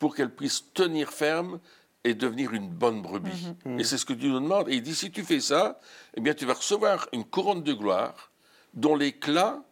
pour 0.02 0.16
qu'elle 0.16 0.34
puisse 0.34 0.74
tenir 0.74 1.12
ferme 1.12 1.60
et 2.04 2.14
devenir 2.14 2.54
une 2.54 2.70
bonne 2.70 3.02
brebis. 3.02 3.54
Mhm. 3.66 3.80
Et 3.80 3.84
c'est 3.84 3.98
ce 3.98 4.06
que 4.06 4.14
Dieu 4.14 4.30
nous 4.30 4.40
demande. 4.40 4.70
Et 4.70 4.76
il 4.76 4.82
dit, 4.82 4.96
si 4.96 5.12
tu 5.12 5.24
fais 5.24 5.40
ça, 5.40 5.80
eh 6.16 6.22
bien, 6.22 6.34
tu 6.34 6.46
vas 6.46 6.54
recevoir 6.54 7.08
une 7.14 7.26
couronne 7.26 7.64
de 7.64 7.74
gloire 7.74 8.32
dont 8.74 8.96
l'éclat 8.96 9.64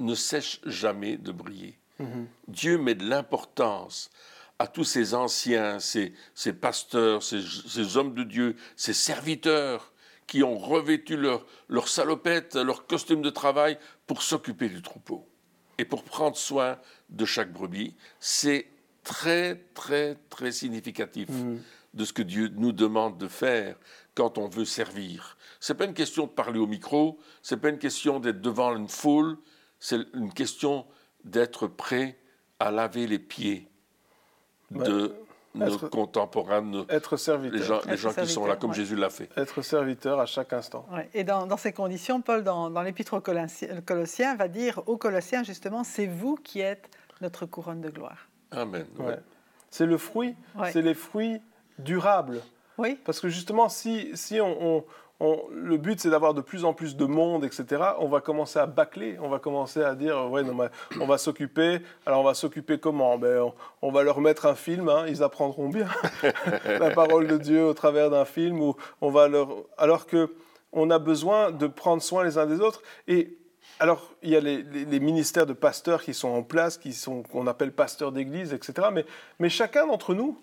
ne 0.00 0.14
sèche 0.14 0.60
jamais 0.64 1.16
de 1.16 1.32
briller. 1.32 1.78
Mhm. 1.98 2.28
Dieu 2.46 2.78
met 2.78 2.94
de 2.94 3.08
l'importance 3.08 4.10
à 4.60 4.66
tous 4.66 4.84
ces 4.84 5.14
anciens, 5.14 5.78
ces, 5.80 6.12
pasteurs, 6.60 7.22
ces, 7.22 7.96
hommes 7.96 8.14
de 8.14 8.24
Dieu, 8.24 8.56
ces 8.76 8.92
serviteurs 8.92 9.92
qui 10.26 10.42
ont 10.42 10.58
revêtu 10.58 11.16
leur, 11.16 11.46
leur 11.68 11.88
salopette, 11.88 12.56
leur 12.56 12.86
costume 12.86 13.22
de 13.22 13.30
travail 13.30 13.78
pour 14.06 14.22
s'occuper 14.22 14.68
du 14.68 14.82
troupeau 14.82 15.28
et 15.78 15.84
pour 15.84 16.02
prendre 16.02 16.36
soin 16.36 16.78
de 17.08 17.24
chaque 17.24 17.52
brebis. 17.52 17.94
C'est 18.20 18.66
très, 19.08 19.56
très, 19.72 20.16
très 20.28 20.52
significatif 20.52 21.30
mhm. 21.30 21.62
de 21.94 22.04
ce 22.04 22.12
que 22.12 22.20
Dieu 22.20 22.52
nous 22.54 22.72
demande 22.72 23.16
de 23.16 23.26
faire 23.26 23.74
quand 24.14 24.36
on 24.36 24.48
veut 24.48 24.66
servir. 24.66 25.38
C'est 25.60 25.74
pas 25.74 25.86
une 25.86 25.94
question 25.94 26.24
de 26.24 26.30
parler 26.30 26.58
au 26.58 26.66
micro, 26.66 27.18
c'est 27.42 27.56
pas 27.56 27.70
une 27.70 27.78
question 27.78 28.20
d'être 28.20 28.42
devant 28.42 28.76
une 28.76 28.88
foule, 28.88 29.38
c'est 29.80 30.00
une 30.12 30.30
question 30.30 30.84
d'être 31.24 31.66
prêt 31.66 32.18
à 32.60 32.70
laver 32.70 33.06
les 33.06 33.18
pieds 33.18 33.66
de 34.70 35.14
nos 35.54 35.78
contemporains, 35.78 36.84
être 36.90 37.16
serviteur. 37.16 37.80
les 37.88 37.96
gens, 37.96 38.12
qui 38.12 38.28
sont 38.28 38.44
là, 38.44 38.56
comme 38.56 38.74
Jésus 38.74 38.94
l'a 38.94 39.08
fait. 39.08 39.30
Être 39.38 39.62
serviteur 39.62 40.20
à 40.20 40.26
chaque 40.26 40.52
instant. 40.52 40.86
Et 41.14 41.24
dans, 41.24 41.56
ces 41.56 41.72
conditions, 41.72 42.20
Paul, 42.20 42.44
dans, 42.44 42.82
l'Épître 42.82 43.14
aux 43.14 43.22
Colossiens, 43.22 44.36
va 44.36 44.48
dire 44.48 44.82
aux 44.86 44.98
Colossiens, 44.98 45.44
justement, 45.44 45.82
c'est 45.82 46.06
vous 46.06 46.36
qui 46.36 46.60
êtes 46.60 46.90
notre 47.22 47.46
couronne 47.46 47.80
de 47.80 47.88
gloire. 47.88 48.27
Amen. 48.50 48.86
C'est 49.70 49.86
le 49.86 49.98
fruit, 49.98 50.34
c'est 50.72 50.82
les 50.82 50.94
fruits 50.94 51.40
durables. 51.78 52.40
Oui. 52.78 52.98
Parce 53.04 53.20
que 53.20 53.28
justement, 53.28 53.68
si, 53.68 54.10
si 54.14 54.40
on, 54.40 54.84
le 55.50 55.76
but, 55.76 56.00
c'est 56.00 56.10
d'avoir 56.10 56.32
de 56.32 56.40
plus 56.40 56.64
en 56.64 56.72
plus 56.72 56.96
de 56.96 57.04
monde, 57.04 57.44
etc. 57.44 57.82
On 57.98 58.08
va 58.08 58.20
commencer 58.20 58.58
à 58.58 58.66
bâcler, 58.66 59.18
on 59.20 59.28
va 59.28 59.40
commencer 59.40 59.82
à 59.82 59.94
dire, 59.94 60.30
ouais, 60.30 60.42
non, 60.42 60.56
on 61.00 61.06
va 61.06 61.18
s'occuper. 61.18 61.80
Alors, 62.06 62.20
on 62.20 62.24
va 62.24 62.34
s'occuper 62.34 62.78
comment? 62.78 63.18
Ben, 63.18 63.50
on, 63.82 63.90
va 63.90 64.04
leur 64.04 64.20
mettre 64.20 64.46
un 64.46 64.54
film, 64.54 64.88
hein, 64.88 65.04
ils 65.08 65.22
apprendront 65.22 65.68
bien 65.68 65.88
la 66.64 66.90
parole 66.90 67.26
de 67.26 67.36
Dieu 67.36 67.64
au 67.64 67.74
travers 67.74 68.10
d'un 68.10 68.24
film. 68.24 68.60
Ou 68.60 68.76
on 69.00 69.10
va 69.10 69.28
leur... 69.28 69.48
Alors 69.76 70.06
que 70.06 70.32
on 70.72 70.90
a 70.90 70.98
besoin 70.98 71.50
de 71.50 71.66
prendre 71.66 72.02
soin 72.02 72.24
les 72.24 72.38
uns 72.38 72.46
des 72.46 72.60
autres. 72.60 72.82
Et 73.08 73.36
alors, 73.80 74.12
il 74.22 74.30
y 74.30 74.36
a 74.36 74.40
les, 74.40 75.00
ministères 75.00 75.46
de 75.46 75.52
pasteurs 75.52 76.02
qui 76.02 76.14
sont 76.14 76.28
en 76.28 76.42
place, 76.42 76.76
qui 76.78 76.92
sont 76.92 77.22
qu'on 77.22 77.46
appelle 77.46 77.72
pasteurs 77.72 78.12
d'église, 78.12 78.52
etc. 78.52 78.88
Mais, 78.92 79.04
mais 79.38 79.48
chacun 79.48 79.86
d'entre 79.86 80.14
nous, 80.14 80.38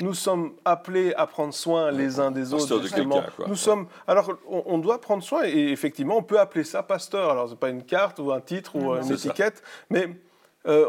nous 0.00 0.14
sommes 0.14 0.54
appelés 0.64 1.14
à 1.14 1.26
prendre 1.26 1.54
soin 1.54 1.90
les 1.90 2.18
uns 2.18 2.30
des 2.30 2.52
autres. 2.52 2.82
Justement. 2.82 3.22
Nous 3.46 3.56
sommes. 3.56 3.86
Alors, 4.06 4.32
on, 4.48 4.78
doit 4.78 5.00
prendre 5.00 5.22
soin 5.22 5.44
et 5.44 5.70
effectivement, 5.70 6.16
on 6.18 6.22
peut 6.22 6.40
appeler 6.40 6.64
ça 6.64 6.82
pasteur. 6.82 7.30
Alors, 7.30 7.48
c'est 7.48 7.58
pas 7.58 7.68
une 7.68 7.84
carte 7.84 8.18
ou 8.18 8.32
un 8.32 8.40
titre 8.40 8.76
ou 8.76 8.92
une 8.92 9.12
étiquette, 9.12 9.62
mais 9.90 10.08
euh, 10.66 10.86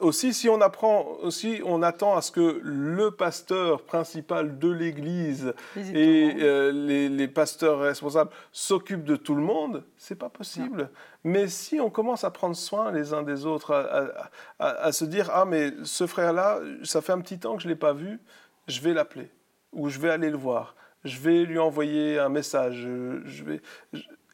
aussi, 0.00 0.32
si 0.32 0.48
on 0.48 0.60
apprend, 0.60 1.16
aussi, 1.22 1.60
on 1.64 1.82
attend 1.82 2.16
à 2.16 2.22
ce 2.22 2.30
que 2.30 2.60
le 2.62 3.10
pasteur 3.10 3.82
principal 3.82 4.58
de 4.58 4.70
l'Église 4.70 5.54
et 5.76 6.36
euh, 6.40 6.70
les, 6.70 7.28
pasteurs 7.28 7.80
responsables 7.80 8.30
s'occupent 8.52 9.04
de 9.04 9.16
tout 9.16 9.34
le 9.34 9.42
monde, 9.42 9.84
c'est 9.96 10.14
pas 10.14 10.28
possible. 10.28 10.90
Mais 11.24 11.48
si 11.48 11.80
on 11.80 11.90
commence 11.90 12.24
à 12.24 12.30
prendre 12.30 12.56
soin 12.56 12.92
les 12.92 13.12
uns 13.12 13.22
des 13.22 13.44
autres, 13.44 13.74
à, 14.58 14.92
se 14.92 15.04
dire 15.04 15.30
ah 15.32 15.44
mais 15.44 15.72
ce 15.84 16.06
frère-là, 16.06 16.60
ça 16.84 17.00
fait 17.00 17.12
un 17.12 17.20
petit 17.20 17.38
temps 17.38 17.56
que 17.56 17.62
je 17.62 17.68
l'ai 17.68 17.76
pas 17.76 17.92
vu, 17.92 18.20
je 18.66 18.80
vais 18.80 18.94
l'appeler 18.94 19.30
ou 19.72 19.88
je 19.88 19.98
vais 19.98 20.10
aller 20.10 20.30
le 20.30 20.36
voir, 20.36 20.74
je 21.04 21.18
vais 21.18 21.44
lui 21.44 21.58
envoyer 21.58 22.18
un 22.18 22.28
message, 22.28 22.76
je 23.24 23.44
vais, 23.44 23.60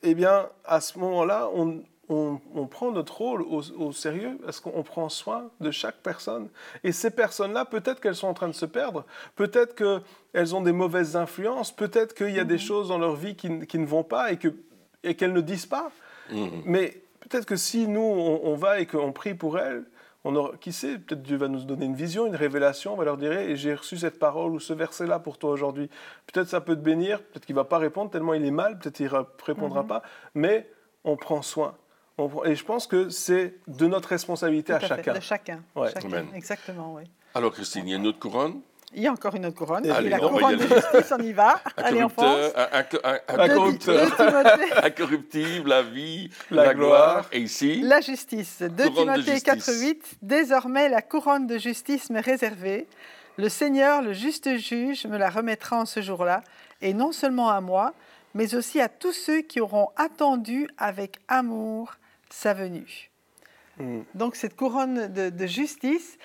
eh 0.03 0.15
bien 0.15 0.49
à 0.65 0.81
ce 0.81 0.99
moment-là, 0.99 1.49
on, 1.55 1.83
on, 2.09 2.67
prend 2.67 2.91
notre 2.91 3.17
rôle 3.17 3.43
au, 3.43 3.93
sérieux 3.93 4.39
Est-ce 4.47 4.61
qu'on 4.61 4.83
prend 4.83 5.09
soin 5.09 5.51
de 5.61 5.71
chaque 5.71 5.97
personne 5.97 6.49
Et 6.83 6.93
ces 6.93 7.11
personnes-là, 7.11 7.65
peut-être 7.65 8.01
qu'elles 8.01 8.15
sont 8.15 8.29
en 8.29 8.35
train 8.35 8.49
de 8.49 8.55
se 8.55 8.67
perdre, 8.67 9.05
peut-être 9.37 9.75
qu'elles 9.75 10.55
ont 10.55 10.61
des 10.61 10.73
mauvaises 10.73 11.17
influences, 11.17 11.75
peut-être 11.75 12.15
qu'il 12.15 12.31
y 12.31 12.41
a 12.41 12.45
des 12.45 12.55
mhm. 12.55 12.61
choses 12.61 12.89
dans 12.89 12.99
leur 12.99 13.17
vie 13.17 13.37
qui, 13.37 13.49
ne 13.51 13.87
vont 13.87 14.05
pas 14.05 14.33
et 14.33 14.37
qu'elles 14.37 14.55
et 15.03 15.29
ne 15.29 15.41
disent 15.41 15.67
pas. 15.67 15.91
Mhm. 16.31 16.63
Mais 16.65 17.03
peut-être 17.21 17.47
que 17.47 17.57
si 17.57 17.89
nous, 17.89 18.01
on, 18.01 18.55
va 18.55 18.81
et 18.81 18.87
qu'on 18.87 19.13
prie 19.13 19.35
pour 19.35 19.59
elles, 19.59 19.85
on 20.25 20.49
qui 20.57 20.73
sait, 20.73 20.99
peut-être 20.99 21.23
Dieu 21.23 21.37
va 21.37 21.49
nous 21.49 21.65
donner 21.65 21.85
une 21.85 21.95
vision, 21.95 22.27
une 22.27 22.37
révélation, 22.37 22.95
on 22.95 22.97
va 22.97 23.05
leur 23.05 23.19
dire 23.19 23.33
et 23.33 23.57
j'ai 23.57 23.75
reçu 23.75 23.99
cette 23.99 24.19
parole 24.19 24.53
ou 24.53 24.61
ce 24.61 24.73
verset-là 24.73 25.19
pour 25.19 25.37
toi 25.37 25.51
aujourd'hui. 25.51 25.91
Peut-être 26.27 26.49
ça 26.49 26.63
peut 26.63 26.77
te 26.77 26.81
bénir, 26.81 27.23
peut-être 27.23 27.45
qu'il 27.45 27.55
va 27.55 27.65
pas 27.65 27.79
répondre 27.79 28.11
tellement 28.11 28.33
il 28.33 28.45
est 28.45 28.51
mal, 28.51 28.79
peut-être 28.79 29.01
il 29.01 29.11
répondra 29.45 29.83
mhm. 29.83 29.89
pas, 29.89 30.03
mais 30.35 30.71
on 31.05 31.17
prend 31.17 31.43
soin. 31.43 31.75
Et 32.45 32.55
je 32.55 32.65
pense 32.65 32.87
que 32.87 33.09
c'est 33.09 33.55
de 33.67 33.87
notre 33.87 34.09
responsabilité 34.09 34.73
à, 34.73 34.81
chacun. 34.81 35.15
De 35.15 35.21
chacun. 35.21 35.63
Exactement, 36.35 36.95
oui. 36.95 37.03
Alors, 37.35 37.53
Christine, 37.53 37.89
il 37.89 37.91
y 37.91 37.95
a 37.95 37.97
une 37.97 38.07
autre 38.07 38.21
couronne? 38.21 38.61
Il 38.97 39.03
y 39.03 39.09
a 39.09 39.13
encore 39.13 39.35
une 39.35 39.47
autre 39.47 39.57
couronne. 39.57 39.91
Allez, 39.91 40.09
la 40.09 40.21
couronne 40.21 40.57
de 40.57 40.69
justice, 40.69 41.13
on 41.19 41.21
y 41.21 41.33
va. 41.33 41.61
Allez, 41.77 42.05
on 42.05 42.09
fonce. 42.09 42.53
Incorruptible, 44.85 45.69
la 45.69 45.83
vie, 45.83 46.31
la, 46.53 46.75
gloire. 46.75 47.27
Et 47.33 47.41
ici 47.41 47.81
La 47.83 48.01
justice. 48.01 48.63
2 48.63 48.91
Timothée 48.91 49.39
4.8. 49.39 49.97
Désormais, 50.23 50.89
la 50.89 51.03
couronne 51.03 51.49
de 51.49 51.59
justice 51.59 52.11
m'est 52.11 52.21
réservée. 52.21 52.87
Le 53.37 53.49
Seigneur, 53.49 54.01
le 54.01 54.13
juste 54.13 54.57
juge, 54.59 55.07
me 55.07 55.19
la 55.19 55.31
remettra 55.31 55.81
en 55.81 55.87
ce 55.87 56.01
jour-là. 56.01 56.45
Et 56.81 56.95
non 56.95 57.11
seulement 57.11 57.51
à 57.51 57.61
moi, 57.61 57.95
mais 58.35 58.55
aussi 58.55 58.81
à 58.81 58.89
tous 58.89 59.13
ceux 59.13 59.41
qui 59.41 59.61
auront 59.61 59.89
attendu 59.97 60.69
avec 60.79 61.19
amour 61.27 61.95
sa 62.35 62.53
venue. 62.53 63.11
Hmm. 63.79 64.03
Donc 64.15 64.37
cette 64.37 64.57
couronne 64.57 65.13
de, 65.13 65.47
justice, 65.47 66.19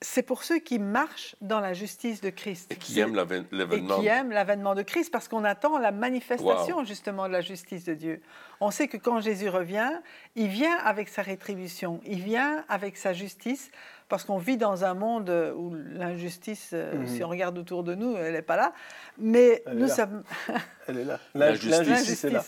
c'est 0.00 0.22
pour 0.22 0.42
ceux 0.42 0.58
qui 0.58 0.78
marchent 0.78 1.36
dans 1.40 1.60
la 1.60 1.72
justice 1.72 2.20
de 2.20 2.30
Christ. 2.30 2.72
Et 2.72 2.76
qui 2.76 2.98
aiment 2.98 3.14
l'avènement. 3.14 3.98
Et 3.98 4.00
qui 4.00 4.06
aiment 4.06 4.30
l'avènement 4.30 4.74
de 4.74 4.82
Christ 4.82 5.10
parce 5.10 5.28
qu'on 5.28 5.44
attend 5.44 5.78
la 5.78 5.92
manifestation 5.92 6.84
justement 6.84 7.28
de 7.28 7.32
la 7.32 7.40
justice 7.40 7.84
de 7.84 7.94
Dieu. 7.94 8.20
On 8.60 8.70
sait 8.70 8.88
que 8.88 8.96
quand 8.96 9.20
Jésus 9.20 9.48
revient, 9.48 9.92
il 10.34 10.48
vient 10.48 10.76
avec 10.76 11.08
sa 11.08 11.22
rétribution, 11.22 12.00
il 12.04 12.20
vient 12.20 12.64
avec 12.68 12.96
sa 12.96 13.12
justice 13.12 13.70
parce 14.08 14.24
qu'on 14.24 14.38
vit 14.38 14.56
dans 14.56 14.84
un 14.84 14.94
monde 14.94 15.30
où 15.56 15.74
l'injustice, 15.74 16.70
euh, 16.72 16.94
mhm. 16.94 17.06
si 17.06 17.24
on 17.24 17.28
regarde 17.28 17.56
autour 17.58 17.84
de 17.84 17.94
nous, 17.94 18.16
elle 18.16 18.34
n'est 18.34 18.42
pas 18.42 18.56
là. 18.56 18.72
Mais 19.18 19.62
nous 19.72 19.88
sommes. 19.88 20.22
Elle 20.86 20.98
est 20.98 21.04
là. 21.04 21.18
La, 21.34 21.54
justice, 21.54 22.24
est 22.24 22.30
là. 22.30 22.44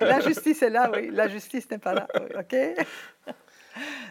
La 0.00 0.20
justice 0.20 0.62
est 0.62 0.70
là, 0.70 0.90
oui. 0.94 1.10
La 1.12 1.28
justice 1.28 1.68
n'est 1.70 1.78
pas 1.78 1.94
là. 1.94 2.06
OK 2.38 2.54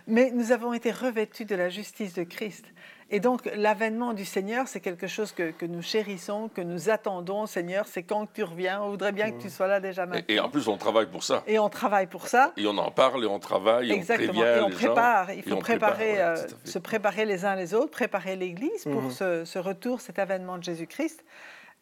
Mais 0.07 0.31
nous 0.31 0.51
avons 0.51 0.73
été 0.73 0.91
revêtus 0.91 1.45
de 1.45 1.55
la 1.55 1.69
justice 1.69 2.13
de 2.13 2.23
Christ. 2.23 2.65
Et 3.13 3.19
donc, 3.19 3.47
l'avènement 3.55 4.13
du 4.13 4.25
Seigneur, 4.25 4.67
c'est 4.67 4.79
quelque 4.79 5.05
chose 5.05 5.33
que, 5.33 5.65
nous 5.67 5.83
chérissons, 5.83 6.49
que 6.49 6.61
nous 6.61 6.89
attendons. 6.89 7.45
Seigneur, 7.45 7.85
c'est 7.85 8.01
quand 8.01 8.25
tu 8.33 8.41
reviens. 8.41 8.81
On 8.81 8.89
voudrait 8.89 9.11
bien 9.11 9.29
que 9.31 9.39
tu 9.39 9.51
sois 9.51 9.67
là 9.67 9.79
déjà 9.79 10.07
maintenant. 10.07 10.25
Et, 10.27 10.39
en 10.39 10.49
plus, 10.49 10.67
on 10.67 10.77
travaille 10.77 11.05
pour 11.05 11.21
ça. 11.21 11.43
Et 11.45 11.59
on 11.59 11.69
travaille 11.69 12.07
pour 12.07 12.27
ça. 12.27 12.53
Et 12.57 12.65
on 12.65 12.75
en 12.75 12.89
parle 12.89 13.23
et 13.23 13.27
on 13.27 13.37
travaille. 13.37 13.91
Et 13.91 13.93
Exactement. 13.93 14.31
On 14.31 14.33
prévient 14.33 14.57
et 14.57 14.61
on 14.61 14.69
prépare. 14.71 15.31
Il 15.31 15.43
faut 15.43 15.57
préparer, 15.57 16.23
euh, 16.23 16.35
se 16.63 16.79
préparer 16.79 17.25
les 17.25 17.45
uns 17.45 17.53
les 17.53 17.75
autres, 17.75 17.91
préparer 17.91 18.35
l'Église 18.35 18.85
pour 18.85 19.03
mhm. 19.03 19.11
ce, 19.45 19.59
retour, 19.59 20.01
cet 20.01 20.17
avènement 20.17 20.57
de 20.57 20.63
Jésus-Christ. 20.63 21.23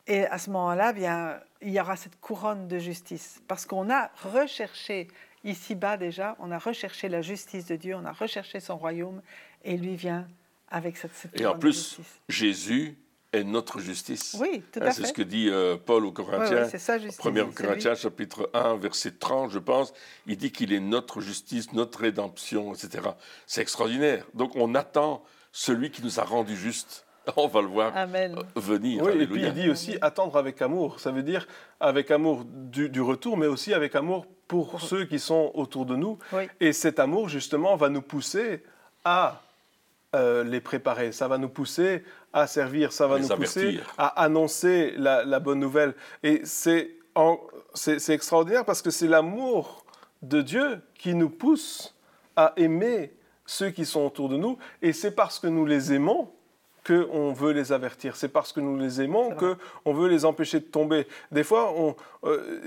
Et 0.07 0.25
à 0.25 0.37
ce 0.37 0.49
moment-là, 0.49 0.91
bien, 0.91 1.39
il 1.61 1.69
y 1.69 1.79
aura 1.79 1.95
cette 1.95 2.19
couronne 2.19 2.67
de 2.67 2.77
justice. 2.77 3.41
Parce 3.47 3.65
qu'on 3.65 3.89
a 3.89 4.09
recherché 4.21 5.07
ici-bas 5.45 5.95
déjà, 5.95 6.35
on 6.39 6.51
a 6.51 6.57
recherché 6.57 7.07
la 7.07 7.21
justice 7.21 7.67
de 7.67 7.77
Dieu, 7.77 7.95
on 7.95 8.03
a 8.03 8.11
recherché 8.11 8.59
son 8.59 8.75
royaume, 8.75 9.21
et 9.63 9.77
lui 9.77 9.95
vient 9.95 10.27
avec 10.71 10.97
cette, 10.97 11.13
cette 11.13 11.39
Et 11.39 11.45
en 11.45 11.57
plus, 11.57 11.99
Jésus 12.29 12.97
est 13.33 13.43
notre 13.43 13.79
justice. 13.79 14.35
Oui, 14.39 14.63
tout 14.71 14.79
à 14.79 14.83
hein, 14.83 14.91
fait. 14.91 15.01
C'est 15.01 15.07
ce 15.07 15.13
que 15.13 15.21
dit 15.21 15.49
euh, 15.49 15.77
Paul 15.77 16.05
aux 16.05 16.11
Corinthiens. 16.11 16.63
Oui, 16.63 16.69
c'est 16.69 16.79
ça, 16.79 16.97
justice. 16.97 17.25
1 17.25 17.51
Corinthiens, 17.51 17.95
chapitre 17.95 18.49
1, 18.53 18.77
verset 18.77 19.11
30, 19.11 19.51
je 19.51 19.59
pense. 19.59 19.93
Il 20.27 20.37
dit 20.37 20.51
qu'il 20.51 20.73
est 20.73 20.79
notre 20.79 21.21
justice, 21.21 21.71
notre 21.73 21.99
rédemption, 21.99 22.73
etc. 22.73 23.09
C'est 23.45 23.61
extraordinaire. 23.61 24.25
Donc 24.33 24.55
on 24.55 24.75
attend 24.75 25.23
celui 25.51 25.91
qui 25.91 26.03
nous 26.03 26.19
a 26.19 26.23
rendus 26.23 26.57
justes. 26.57 27.05
On 27.35 27.47
va 27.47 27.61
le 27.61 27.67
voir 27.67 27.95
Amen. 27.95 28.35
Venir. 28.55 29.03
Oui, 29.03 29.11
et 29.21 29.27
puis 29.27 29.43
il 29.43 29.53
dit 29.53 29.69
aussi 29.69 29.95
attendre 30.01 30.37
avec 30.37 30.59
amour. 30.61 30.99
Ça 30.99 31.11
veut 31.11 31.21
dire 31.21 31.47
avec 31.79 32.09
amour 32.09 32.43
du, 32.45 32.89
du 32.89 32.99
retour, 32.99 33.37
mais 33.37 33.45
aussi 33.45 33.75
avec 33.75 33.95
amour 33.95 34.25
pour 34.47 34.81
ceux 34.81 35.05
qui 35.05 35.19
sont 35.19 35.51
autour 35.53 35.85
de 35.85 35.95
nous. 35.95 36.17
Et 36.59 36.73
cet 36.73 36.99
amour, 36.99 37.29
justement, 37.29 37.75
va 37.75 37.89
nous 37.89 38.01
pousser 38.01 38.63
à 39.05 39.41
euh, 40.13 40.43
les 40.43 40.59
préparer. 40.59 41.11
Ça 41.11 41.27
va 41.27 41.37
nous 41.37 41.49
pousser 41.49 42.03
à 42.33 42.47
servir, 42.47 42.91
ça 42.91 43.07
va 43.07 43.19
nous 43.19 43.27
pousser 43.27 43.79
à 43.97 44.07
annoncer 44.23 44.93
la, 44.97 45.39
bonne 45.39 45.59
nouvelle. 45.59 45.93
Et 46.23 46.41
c'est 46.43 46.97
extraordinaire 48.09 48.65
parce 48.65 48.81
que 48.81 48.91
c'est 48.91 49.07
l'amour 49.07 49.85
de 50.21 50.41
Dieu 50.41 50.81
qui 50.95 51.13
nous 51.13 51.29
pousse 51.29 51.95
à 52.35 52.53
aimer 52.57 53.13
ceux 53.45 53.69
qui 53.69 53.85
sont 53.85 54.01
autour 54.01 54.29
de 54.29 54.37
nous. 54.37 54.57
Et 54.81 54.93
c'est 54.93 55.11
parce 55.11 55.39
que 55.39 55.47
nous 55.47 55.65
les 55.65 55.93
aimons 55.93 56.29
qu'on 56.91 57.33
veut 57.33 57.51
les 57.51 57.71
avertir. 57.71 58.15
C'est 58.15 58.27
parce 58.27 58.51
que 58.51 58.59
nous 58.59 58.77
les 58.77 59.01
aimons 59.01 59.35
qu'on 59.35 59.93
veut 59.93 60.07
les 60.07 60.25
empêcher 60.25 60.59
de 60.59 60.65
tomber. 60.65 61.07
Des 61.31 61.43
fois, 61.43 61.73
euh, 62.23 62.61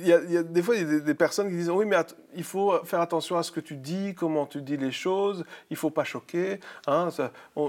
il 0.00 0.06
y, 0.06 0.12
a, 0.12 0.42
des 0.42 0.62
fois, 0.62 0.76
il 0.76 0.82
y 0.82 0.96
a 0.96 1.00
des, 1.00 1.14
personnes 1.14 1.48
qui 1.48 1.56
disent 1.56 1.70
Oui, 1.70 1.86
mais 1.86 1.96
il 2.34 2.44
faut 2.44 2.72
faire 2.84 3.00
attention 3.00 3.36
à 3.36 3.42
ce 3.42 3.50
que 3.50 3.60
tu 3.60 3.76
dis, 3.76 4.14
comment 4.14 4.46
tu 4.46 4.62
dis 4.62 4.76
les 4.76 4.92
choses, 4.92 5.44
il 5.70 5.74
ne 5.74 5.78
faut 5.78 5.90
pas 5.90 6.04
choquer, 6.04 6.60
hein, 6.86 7.08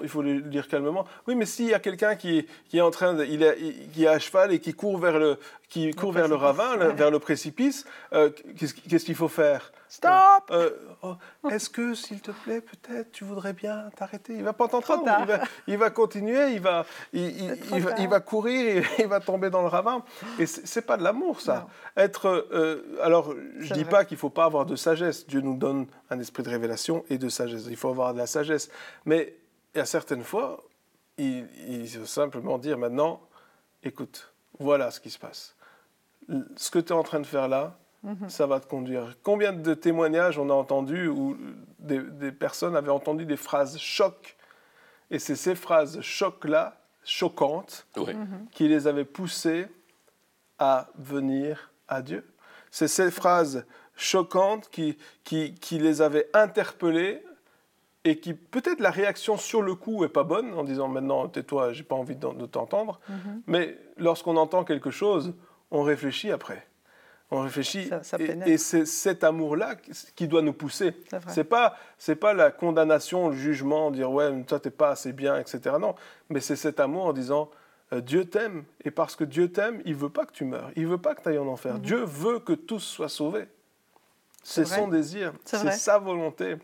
il 0.01 0.09
faut 0.09 0.21
le 0.21 0.41
dire 0.41 0.67
calmement. 0.67 1.05
Oui, 1.27 1.35
mais 1.35 1.45
s'il 1.45 1.67
y 1.67 1.73
a 1.73 1.79
quelqu'un 1.79 2.15
qui, 2.15 2.45
qui, 2.69 2.77
est 2.77 2.81
en 2.81 2.91
train 2.91 3.13
de, 3.13 3.25
il 3.25 3.43
est, 3.43 3.57
qui 3.93 4.05
est 4.05 4.07
à 4.07 4.19
cheval 4.19 4.51
et 4.51 4.59
qui 4.59 4.73
court 4.73 4.97
vers 4.97 5.19
le, 5.19 5.37
qui 5.73 5.89
court 5.89 6.11
vers 6.11 6.27
le 6.27 6.35
ravin, 6.35 6.77
vers 6.93 7.09
le 7.09 7.17
précipice, 7.17 7.83
euh, 8.13 8.29
qu'est-ce 8.29 9.05
qu'il 9.05 9.15
faut 9.15 9.27
faire 9.27 9.71
Stop 9.89 10.11
euh, 10.51 10.69
oh, 11.01 11.15
Est-ce 11.49 11.67
que, 11.67 11.95
s'il 11.95 12.21
te 12.21 12.29
plaît, 12.29 12.61
peut-être 12.61 13.11
tu 13.11 13.23
voudrais 13.23 13.53
bien 13.53 13.89
t'arrêter? 13.95 14.35
Il 14.35 14.43
va 14.43 14.53
pas 14.53 14.67
t'entendre. 14.67 15.03
Il 15.21 15.25
va, 15.25 15.39
il 15.65 15.77
va, 15.77 15.89
continuer, 15.89 16.51
il 16.51 16.61
va, 16.61 16.85
il, 17.11 17.55
va, 17.81 17.97
il, 17.97 18.07
va, 18.07 18.19
courir, 18.19 18.85
il 18.99 19.07
va 19.07 19.19
tomber 19.19 19.49
dans 19.49 19.63
le 19.63 19.67
ravin. 19.67 20.03
Et 20.37 20.45
c'est 20.45 20.83
pas 20.83 20.95
de 20.95 21.03
l'amour, 21.03 21.41
ça. 21.41 21.67
Être, 21.97 22.27
euh, 22.51 22.99
alors, 23.01 23.33
je 23.57 23.73
dis 23.73 23.85
pas 23.85 24.05
qu'il 24.05 24.17
faut 24.17 24.29
pas 24.29 24.45
avoir 24.45 24.67
de 24.67 24.75
sagesse. 24.75 25.25
Dieu 25.25 25.41
nous 25.41 25.57
donne 25.57 25.87
un 26.11 26.19
esprit 26.19 26.43
de 26.43 26.49
révélation 26.49 27.03
et 27.09 27.17
de 27.17 27.29
sagesse. 27.29 27.65
Il 27.67 27.77
faut 27.77 27.89
avoir 27.89 28.13
de 28.13 28.19
la 28.19 28.27
sagesse. 28.27 28.69
Mais 29.05 29.35
a 29.75 29.85
certaines 29.85 30.23
fois, 30.23 30.63
il, 31.17 31.47
il 31.67 31.89
faut 31.89 32.05
simplement 32.05 32.59
dire 32.59 32.77
maintenant, 32.77 33.21
écoute, 33.81 34.31
voilà 34.59 34.91
ce 34.91 34.99
qui 34.99 35.09
se 35.09 35.17
passe. 35.17 35.55
Ce 36.55 36.71
que 36.71 36.79
tu 36.79 36.89
es 36.89 36.95
en 36.95 37.03
train 37.03 37.19
de 37.19 37.27
faire 37.27 37.47
là, 37.47 37.77
Mhm. 38.03 38.29
ça 38.29 38.45
va 38.45 38.59
te 38.59 38.67
conduire. 38.67 39.15
Combien 39.23 39.53
de 39.53 39.73
témoignages 39.73 40.37
on 40.37 40.49
a 40.49 40.53
entendu 40.53 41.07
où 41.07 41.37
des, 41.79 42.31
personnes 42.31 42.75
avaient 42.75 42.91
entendu 42.91 43.25
des 43.25 43.37
phrases 43.37 43.77
choc, 43.77 44.35
et 45.09 45.19
c'est 45.19 45.35
ces 45.35 45.55
phrases 45.55 46.01
choc-là, 46.01 46.77
choquantes, 47.05 47.87
mhm. 47.95 48.47
qui 48.51 48.67
les 48.67 48.87
avaient 48.87 49.05
poussés 49.05 49.67
à 50.59 50.87
venir 50.97 51.71
à 51.87 52.01
Dieu. 52.01 52.25
C'est 52.71 52.87
ces 52.87 53.09
phrases 53.09 53.65
choquantes 53.95 54.69
qui, 54.69 54.97
qui, 55.23 55.53
qui 55.55 55.79
les 55.79 56.01
avaient 56.01 56.29
interpellés 56.33 57.23
et 58.03 58.19
qui 58.19 58.33
peut-être 58.33 58.81
la 58.81 58.91
réaction 58.91 59.37
sur 59.37 59.61
le 59.61 59.75
coup 59.75 60.03
est 60.03 60.09
pas 60.09 60.23
bonne 60.23 60.53
en 60.55 60.65
disant 60.65 60.89
maintenant 60.89 61.29
tais-toi, 61.29 61.71
j'ai 61.71 61.83
pas 61.83 61.95
envie 61.95 62.17
de, 62.17 62.45
t'entendre, 62.47 62.99
mhm. 63.07 63.43
mais 63.47 63.77
lorsqu'on 63.97 64.35
entend 64.35 64.65
quelque 64.65 64.91
chose, 64.91 65.33
on 65.73 65.83
réfléchit 65.83 66.31
après 66.31 66.65
on 67.33 67.41
réfléchit. 67.41 67.89
et, 68.45 68.57
c'est 68.57 68.85
cet 68.85 69.23
amour-là 69.23 69.75
qui 70.15 70.27
doit 70.27 70.41
nous 70.41 70.53
pousser. 70.53 70.93
C'est 71.27 71.43
pas, 71.43 71.75
c'est 71.97 72.15
pas 72.15 72.33
la 72.33 72.51
condamnation, 72.51 73.29
le 73.29 73.35
jugement, 73.35 73.91
dire 73.91 74.11
ouais, 74.11 74.43
toi 74.43 74.59
t'es 74.59 74.69
pas 74.69 74.91
assez 74.91 75.13
bien, 75.13 75.37
etc. 75.37 75.75
Non, 75.79 75.95
mais 76.29 76.39
c'est 76.39 76.55
cet 76.55 76.79
amour 76.79 77.05
en 77.05 77.13
disant 77.13 77.49
euh, 77.91 78.01
Dieu 78.01 78.25
t'aime 78.25 78.63
et 78.83 78.91
parce 78.91 79.15
que 79.15 79.23
Dieu 79.23 79.51
t'aime, 79.51 79.81
il 79.85 79.95
veut 79.95 80.09
pas 80.09 80.25
que 80.25 80.33
tu 80.33 80.45
meurs, 80.45 80.71
il 80.75 80.87
veut 80.87 80.97
pas 80.97 81.15
que 81.15 81.23
tu 81.23 81.29
ailles 81.29 81.39
en 81.39 81.47
enfer. 81.47 81.75
Mhm. 81.75 81.81
Dieu 81.81 82.03
veut 82.03 82.39
que 82.39 82.53
tous 82.53 82.79
soient 82.79 83.09
sauvés. 83.09 83.47
C'est 84.43 84.65
son 84.65 84.89
désir, 84.89 85.33
c'est 85.45 85.71
sa 85.71 85.97
volonté. 85.97 86.57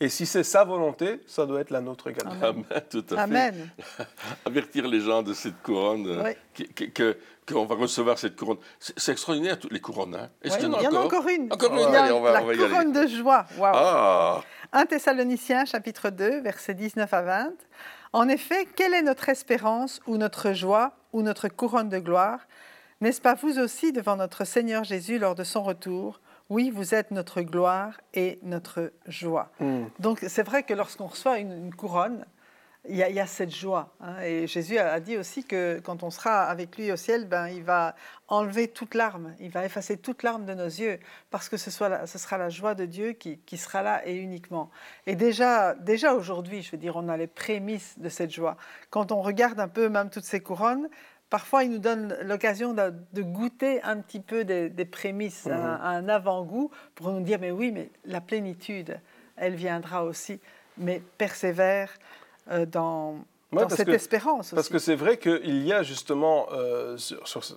Et 0.00 0.08
si 0.08 0.26
c'est 0.26 0.42
sa 0.42 0.64
volonté, 0.64 1.20
ça 1.26 1.46
doit 1.46 1.60
être 1.60 1.70
la 1.70 1.80
nôtre 1.80 2.08
également. 2.08 2.34
Amen, 2.42 2.64
tout 2.90 3.04
à 3.12 3.22
Amen. 3.22 3.70
Avertir 4.44 4.86
les 4.86 5.00
gens 5.00 5.22
de 5.22 5.32
cette 5.32 5.62
couronne, 5.62 6.06
euh, 6.08 7.14
qu'on 7.48 7.64
va 7.64 7.74
recevoir 7.74 8.18
cette 8.18 8.36
couronne. 8.36 8.58
C'est 8.78 9.12
extraordinaire, 9.12 9.58
toutes 9.58 9.72
les 9.72 9.80
couronnes. 9.80 10.14
Hein. 10.14 10.30
Est-ce 10.42 10.58
qu'il 10.58 10.68
y 10.68 10.70
en 10.70 10.74
a 10.74 10.98
encore 10.98 11.28
une. 11.28 11.52
Encore 11.52 11.72
une, 11.72 12.12
on 12.12 12.20
va, 12.20 12.40
la 12.40 12.40
couronne 12.40 12.92
de 12.92 13.06
joie. 13.06 13.46
Wow. 13.58 13.66
Ah. 13.74 14.42
1 14.72 14.86
Thessaloniciens, 14.86 15.64
chapitre 15.64 16.10
2, 16.10 16.40
versets 16.40 16.74
19 16.74 17.12
à 17.12 17.22
20. 17.22 17.52
En 18.14 18.28
effet, 18.28 18.66
quelle 18.76 18.94
est 18.94 19.02
notre 19.02 19.28
espérance 19.28 20.00
ou 20.06 20.16
notre 20.16 20.52
joie 20.52 20.92
ou 21.12 21.22
notre 21.22 21.48
couronne 21.48 21.88
de 21.88 21.98
gloire? 21.98 22.40
N'est-ce 23.00 23.20
pas 23.20 23.34
vous 23.34 23.58
aussi 23.58 23.92
devant 23.92 24.16
notre 24.16 24.44
Seigneur 24.44 24.84
Jésus 24.84 25.18
lors 25.18 25.34
de 25.34 25.44
son 25.44 25.62
retour? 25.62 26.20
Oui, 26.50 26.70
vous 26.70 26.94
êtes 26.94 27.10
notre 27.10 27.40
gloire 27.40 28.00
et 28.14 28.38
notre 28.42 28.92
joie. 29.06 29.50
Hmm. 29.58 29.84
Donc 29.98 30.24
c'est 30.28 30.42
vrai 30.42 30.62
que 30.62 30.74
lorsqu'on 30.74 31.06
reçoit 31.06 31.38
une, 31.38 31.74
couronne, 31.74 32.24
il 32.88 32.96
y, 32.96 33.20
a, 33.20 33.26
cette 33.26 33.54
joie. 33.54 33.94
Hein. 34.00 34.20
Et 34.22 34.48
Jésus 34.48 34.76
a, 34.76 34.98
dit 34.98 35.16
aussi 35.16 35.44
que 35.44 35.80
quand 35.84 36.02
on 36.02 36.10
sera 36.10 36.44
avec 36.44 36.76
lui 36.76 36.90
au 36.90 36.96
ciel, 36.96 37.28
ben, 37.28 37.46
il 37.46 37.62
va 37.62 37.94
enlever 38.26 38.66
toute 38.66 38.94
larme, 38.94 39.34
il 39.38 39.50
va 39.50 39.64
effacer 39.64 39.96
toute 39.96 40.24
larme 40.24 40.46
de 40.46 40.54
nos 40.54 40.66
yeux, 40.66 40.98
parce 41.30 41.48
que 41.48 41.56
ce, 41.56 41.70
soit 41.70 42.06
ce 42.06 42.18
sera 42.18 42.38
la 42.38 42.48
joie 42.48 42.74
de 42.74 42.84
Dieu 42.84 43.12
qui, 43.12 43.38
qui, 43.38 43.56
sera 43.56 43.82
là 43.82 44.06
et 44.06 44.16
uniquement. 44.16 44.68
Et 45.06 45.14
déjà, 45.14 45.74
déjà 45.74 46.12
aujourd'hui, 46.14 46.62
je 46.62 46.72
veux 46.72 46.78
dire, 46.78 46.96
on 46.96 47.08
a 47.08 47.16
les 47.16 47.28
prémices 47.28 47.98
de 47.98 48.08
cette 48.08 48.32
joie. 48.32 48.56
Quand 48.90 49.12
on 49.12 49.22
regarde 49.22 49.60
un 49.60 49.68
peu 49.68 49.88
même 49.88 50.10
toutes 50.10 50.24
ces 50.24 50.40
couronnes, 50.40 50.88
parfois, 51.32 51.62
il 51.62 51.70
nous 51.70 51.78
donne 51.78 52.16
l'occasion 52.22 52.74
de, 52.74 53.22
goûter 53.22 53.80
un 53.84 53.98
petit 53.98 54.20
peu 54.20 54.44
des, 54.44 54.84
prémices, 54.84 55.46
mhm. 55.46 55.52
un, 55.52 56.08
avant-goût, 56.08 56.70
pour 56.94 57.10
nous 57.12 57.20
dire, 57.20 57.38
mais 57.40 57.52
oui, 57.52 57.70
mais 57.70 57.90
la 58.04 58.20
plénitude, 58.20 59.00
elle 59.36 59.54
viendra 59.54 60.04
aussi, 60.04 60.40
mais 60.76 61.00
persévère 61.16 61.94
euh, 62.50 62.66
dans, 62.66 63.16
cette 63.68 63.88
espérance. 63.88 64.52
Parce 64.52 64.68
que 64.68 64.78
c'est 64.78 64.94
vrai 64.94 65.18
qu'il 65.18 65.62
y 65.64 65.72
a 65.72 65.82
justement, 65.82 66.46
euh, 66.52 66.96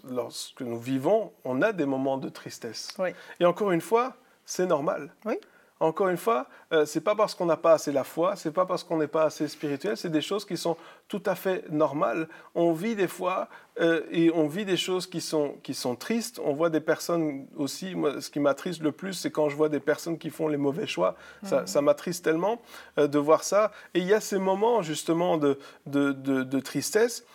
lorsque 0.10 0.62
nous 0.62 0.80
vivons, 0.80 1.32
on 1.43 1.62
a 1.62 1.71
des 1.71 1.86
moments 1.86 2.17
de 2.17 2.30
tristesse. 2.30 2.95
Et 3.39 3.45
encore 3.45 3.71
une 3.71 3.82
fois, 3.82 4.15
c'est 4.45 4.65
normal. 4.65 5.13
Oui. 5.26 5.36
Encore 5.82 6.08
une 6.08 6.18
fois, 6.18 6.48
euh, 6.72 6.86
c'est 6.86 7.02
pas 7.02 7.16
parce 7.16 7.36
qu'on 7.36 7.46
n'a 7.46 7.58
pas 7.58 7.74
assez 7.74 7.92
la 7.92 8.06
foi, 8.06 8.38
c'est 8.38 8.52
pas 8.52 8.66
parce 8.66 8.86
qu'on 8.86 8.98
n'est 8.98 9.10
pas 9.10 9.24
assez 9.24 9.46
spirituel, 9.50 9.98
c'est 9.98 10.10
des 10.10 10.22
choses 10.22 10.46
qui 10.46 10.56
sont 10.56 10.78
tout 11.10 11.22
à 11.26 11.36
fait 11.36 11.70
normales. 11.70 12.30
On 12.54 12.72
vit 12.72 12.96
des 12.96 13.10
fois 13.10 13.50
euh, 13.82 14.04
et 14.10 14.32
on 14.32 14.48
vit 14.48 14.64
des 14.64 14.78
choses 14.78 15.06
qui 15.06 15.20
sont, 15.20 15.56
qui 15.64 15.74
sont 15.74 15.98
tristes. 15.98 16.40
On 16.42 16.54
voit 16.54 16.70
des 16.70 16.80
personnes 16.80 17.48
aussi, 17.58 17.94
moi, 17.94 18.22
ce 18.22 18.30
qui 18.30 18.40
m'attriste 18.40 18.82
le 18.82 18.94
plus, 18.94 19.14
c'est 19.16 19.32
quand 19.32 19.50
je 19.50 19.58
vois 19.58 19.68
des 19.68 19.82
personnes 19.82 20.18
qui 20.18 20.30
font 20.30 20.48
les 20.48 20.56
mauvais 20.56 20.88
choix. 20.88 21.18
Ça, 21.44 21.62
mhm. 21.62 21.68
ça 21.68 21.82
m'attriste 21.82 22.24
tellement 22.24 22.62
euh, 22.98 23.08
de 23.08 23.20
voir 23.20 23.44
ça. 23.44 23.74
Et 23.94 24.00
il 24.00 24.08
y 24.08 24.14
a 24.14 24.22
ces 24.22 24.38
moments 24.38 24.82
justement 24.82 25.38
de, 25.38 25.60
de, 25.88 26.14
de, 26.14 26.60
tristesse, 26.62 27.26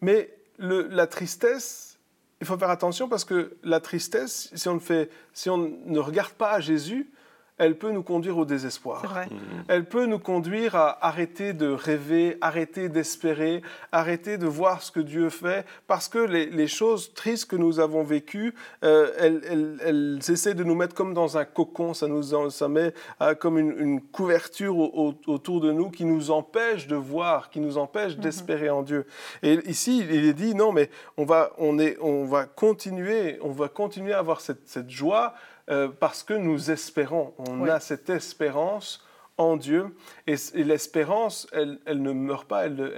mais 0.00 0.34
le, 0.56 0.88
la 0.88 1.06
tristesse, 1.06 1.98
il 2.40 2.46
faut 2.46 2.56
faire 2.56 2.70
attention 2.70 3.10
parce 3.10 3.26
que 3.26 3.58
la 3.62 3.80
tristesse, 3.80 4.50
si 4.54 4.68
on, 4.70 4.80
fait, 4.80 5.10
si 5.34 5.50
on 5.50 5.58
ne 5.58 5.98
regarde 5.98 6.32
pas 6.32 6.52
à 6.52 6.60
Jésus, 6.60 7.12
elle 7.60 7.76
peut 7.76 7.90
nous 7.90 8.02
conduire 8.02 8.38
au 8.38 8.46
désespoir. 8.46 9.04
Mmh. 9.04 9.36
Elle 9.68 9.84
peut 9.84 10.06
nous 10.06 10.18
conduire 10.18 10.76
à 10.76 11.06
arrêter 11.06 11.52
de 11.52 11.68
rêver, 11.68 12.38
arrêter 12.40 12.88
d'espérer, 12.88 13.60
arrêter 13.92 14.38
de 14.38 14.46
voir 14.46 14.82
ce 14.82 14.90
que 14.90 15.00
Dieu 15.00 15.28
fait, 15.28 15.66
parce 15.86 16.08
que 16.08 16.18
les, 16.18 16.68
choses 16.68 17.12
tristes 17.12 17.50
que 17.50 17.56
nous 17.56 17.78
avons 17.78 18.02
vécues, 18.02 18.54
euh, 18.82 19.76
elles, 19.84 20.18
essaient 20.26 20.54
de 20.54 20.64
nous 20.64 20.74
mettre 20.74 20.94
comme 20.94 21.12
dans 21.12 21.36
un 21.36 21.44
cocon, 21.44 21.92
ça 21.92 22.08
nous 22.08 22.50
ça 22.50 22.68
met 22.68 22.94
euh, 23.20 23.34
comme 23.34 23.58
une, 23.58 24.00
couverture 24.00 24.78
autour 24.78 25.60
de 25.60 25.70
nous 25.70 25.90
qui 25.90 26.06
nous 26.06 26.30
empêche 26.30 26.86
de 26.86 26.96
voir, 26.96 27.50
qui 27.50 27.60
nous 27.60 27.76
empêche 27.76 28.16
mmh. 28.16 28.20
d'espérer 28.20 28.70
en 28.70 28.82
Dieu. 28.82 29.04
Et 29.42 29.58
ici, 29.68 29.98
il 29.98 30.24
est 30.24 30.32
dit, 30.32 30.54
non, 30.54 30.72
mais 30.72 30.88
on 31.18 31.26
va, 31.26 31.52
on 31.58 31.78
est, 31.78 31.98
on 32.00 32.24
va 32.24 32.46
continuer, 32.46 33.38
on 33.42 33.50
va 33.50 33.68
continuer 33.68 34.14
à 34.14 34.18
avoir 34.20 34.40
cette, 34.40 34.66
cette 34.66 34.88
joie 34.88 35.34
euh, 35.70 35.88
parce 35.88 36.22
que 36.22 36.34
nous 36.34 36.70
espérons. 36.70 37.34
On 37.38 37.66
a 37.66 37.80
cette 37.80 38.10
espérance 38.10 39.04
en 39.38 39.56
Dieu. 39.56 39.94
Et, 40.26 40.36
l'espérance, 40.54 41.46
elle, 41.52 41.78
ne 41.86 42.12
meurt 42.12 42.46
pas, 42.46 42.66
elle, 42.66 42.92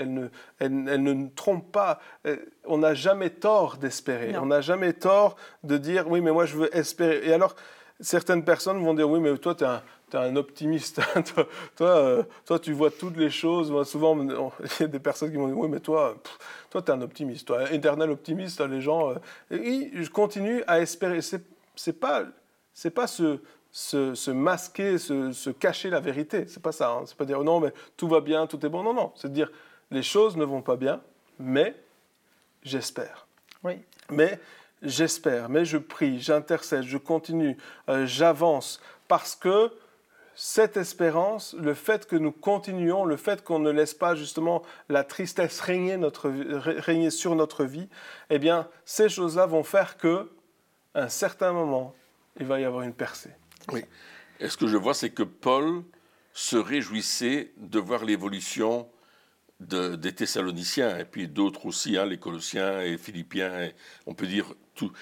elle, 0.58 0.72
ne, 0.72 0.96
ne, 0.96 1.28
trompe 1.28 1.70
pas. 1.70 2.00
Euh, 2.26 2.36
on 2.64 2.78
n'a 2.78 2.94
jamais 2.94 3.30
tort 3.30 3.76
d'espérer. 3.76 4.36
On 4.36 4.46
n'a 4.46 4.60
jamais 4.60 4.92
tort 4.92 5.36
de 5.62 5.76
dire, 5.76 6.08
oui, 6.08 6.20
mais 6.20 6.32
moi, 6.32 6.46
je 6.46 6.56
veux 6.56 6.76
espérer. 6.76 7.20
Et 7.24 7.32
alors, 7.32 7.54
certaines 8.00 8.44
personnes 8.44 8.82
vont 8.82 8.94
dire, 8.94 9.08
oui, 9.08 9.20
mais 9.20 9.36
toi, 9.38 9.54
tu 9.54 9.64
es 9.64 9.68
un 9.68 9.82
un 10.18 10.36
optimiste. 10.36 11.00
toi, 11.76 11.88
euh, 11.88 12.22
toi, 12.44 12.58
tu 12.58 12.72
vois 12.72 12.90
toutes 12.90 13.16
les 13.16 13.30
choses. 13.30 13.70
Moi, 13.70 13.84
souvent, 13.84 14.18
il 14.20 14.80
y 14.80 14.82
a 14.84 14.86
des 14.86 14.98
personnes 14.98 15.30
qui 15.30 15.36
vont 15.36 15.46
dire 15.46 15.58
Oui, 15.58 15.68
mais 15.68 15.80
toi, 15.80 16.16
toi 16.70 16.82
tu 16.82 16.90
es 16.90 16.94
un 16.94 17.02
optimiste. 17.02 17.46
Toi, 17.46 17.70
éternel 17.72 18.10
optimiste, 18.10 18.60
les 18.60 18.80
gens. 18.80 19.14
et 19.50 19.90
je 19.94 20.10
continue 20.10 20.62
à 20.66 20.80
espérer. 20.80 21.20
C'est 21.22 22.00
pas 22.00 22.24
c'est 22.74 22.90
pas 22.90 23.06
se, 23.06 23.40
se, 23.70 24.30
masquer, 24.30 24.98
se, 24.98 25.32
se, 25.32 25.50
cacher 25.50 25.90
la 25.90 26.00
vérité. 26.00 26.46
C'est 26.46 26.62
pas 26.62 26.72
ça. 26.72 26.90
Hein. 26.90 27.02
C'est 27.06 27.16
pas 27.16 27.24
dire 27.24 27.42
non, 27.42 27.60
mais 27.60 27.72
tout 27.96 28.08
va 28.08 28.20
bien, 28.20 28.46
tout 28.46 28.64
est 28.64 28.68
bon. 28.68 28.82
Non, 28.82 28.94
non. 28.94 29.12
C'est 29.16 29.32
dire 29.32 29.50
les 29.90 30.02
choses 30.02 30.36
ne 30.36 30.44
vont 30.44 30.62
pas 30.62 30.76
bien, 30.76 31.00
mais 31.38 31.74
j'espère. 32.62 33.26
Oui. 33.62 33.74
Mais 34.10 34.38
j'espère, 34.82 35.48
mais 35.48 35.64
je 35.64 35.78
prie, 35.78 36.20
j'intercède, 36.20 36.82
je 36.82 36.98
continue, 36.98 37.56
euh, 37.88 38.06
j'avance, 38.06 38.80
parce 39.08 39.36
que 39.36 39.70
cette 40.34 40.76
espérance, 40.76 41.54
le 41.54 41.74
fait 41.74 42.06
que 42.06 42.16
nous 42.16 42.32
continuons, 42.32 43.04
le 43.04 43.16
fait 43.16 43.44
qu'on 43.44 43.58
ne 43.58 43.70
laisse 43.70 43.94
pas 43.94 44.14
justement 44.14 44.62
la 44.88 45.04
tristesse 45.04 45.60
régner, 45.60 45.96
notre, 45.98 46.30
régner 46.30 47.10
sur 47.10 47.34
notre 47.36 47.64
vie, 47.64 47.88
eh 48.30 48.38
bien, 48.38 48.68
ces 48.84 49.08
choses-là 49.08 49.46
vont 49.46 49.62
faire 49.62 49.96
que, 49.98 50.30
à 50.94 51.02
un 51.02 51.08
certain 51.08 51.52
moment, 51.52 51.94
il 52.38 52.46
va 52.46 52.60
y 52.60 52.64
avoir 52.64 52.82
une 52.82 52.94
percée. 52.94 53.34
Oui. 53.72 53.84
Et 54.40 54.48
ce 54.48 54.56
que 54.56 54.66
je 54.66 54.76
vois, 54.76 54.94
c'est 54.94 55.10
que 55.10 55.22
Paul 55.22 55.84
se 56.32 56.56
réjouissait 56.56 57.52
de 57.58 57.78
voir 57.78 58.04
l'évolution 58.04 58.88
des 59.60 60.12
Thessaloniciens, 60.12 60.98
et 60.98 61.04
puis 61.04 61.28
d'autres 61.28 61.66
aussi, 61.66 61.96
hein, 61.96 62.04
les 62.04 62.18
Colossiens 62.18 62.80
et 62.80 62.98
Philippiens, 62.98 63.70
on 64.06 64.14
peut 64.14 64.26
dire 64.26 64.54
tout. 64.74 64.92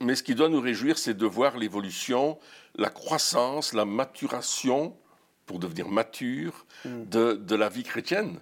mais 0.00 0.14
ce 0.14 0.22
qui 0.22 0.34
doit 0.34 0.48
nous 0.48 0.60
réjouir, 0.60 0.98
c'est 0.98 1.14
de 1.14 1.26
voir 1.26 1.56
l'évolution, 1.56 2.38
la 2.74 2.90
croissance, 2.90 3.72
la 3.72 3.84
maturation, 3.84 4.96
pour 5.46 5.58
devenir 5.58 5.88
mature, 5.88 6.66
mm. 6.84 7.04
de, 7.04 7.54
la 7.54 7.68
vie 7.68 7.84
chrétienne. 7.84 8.38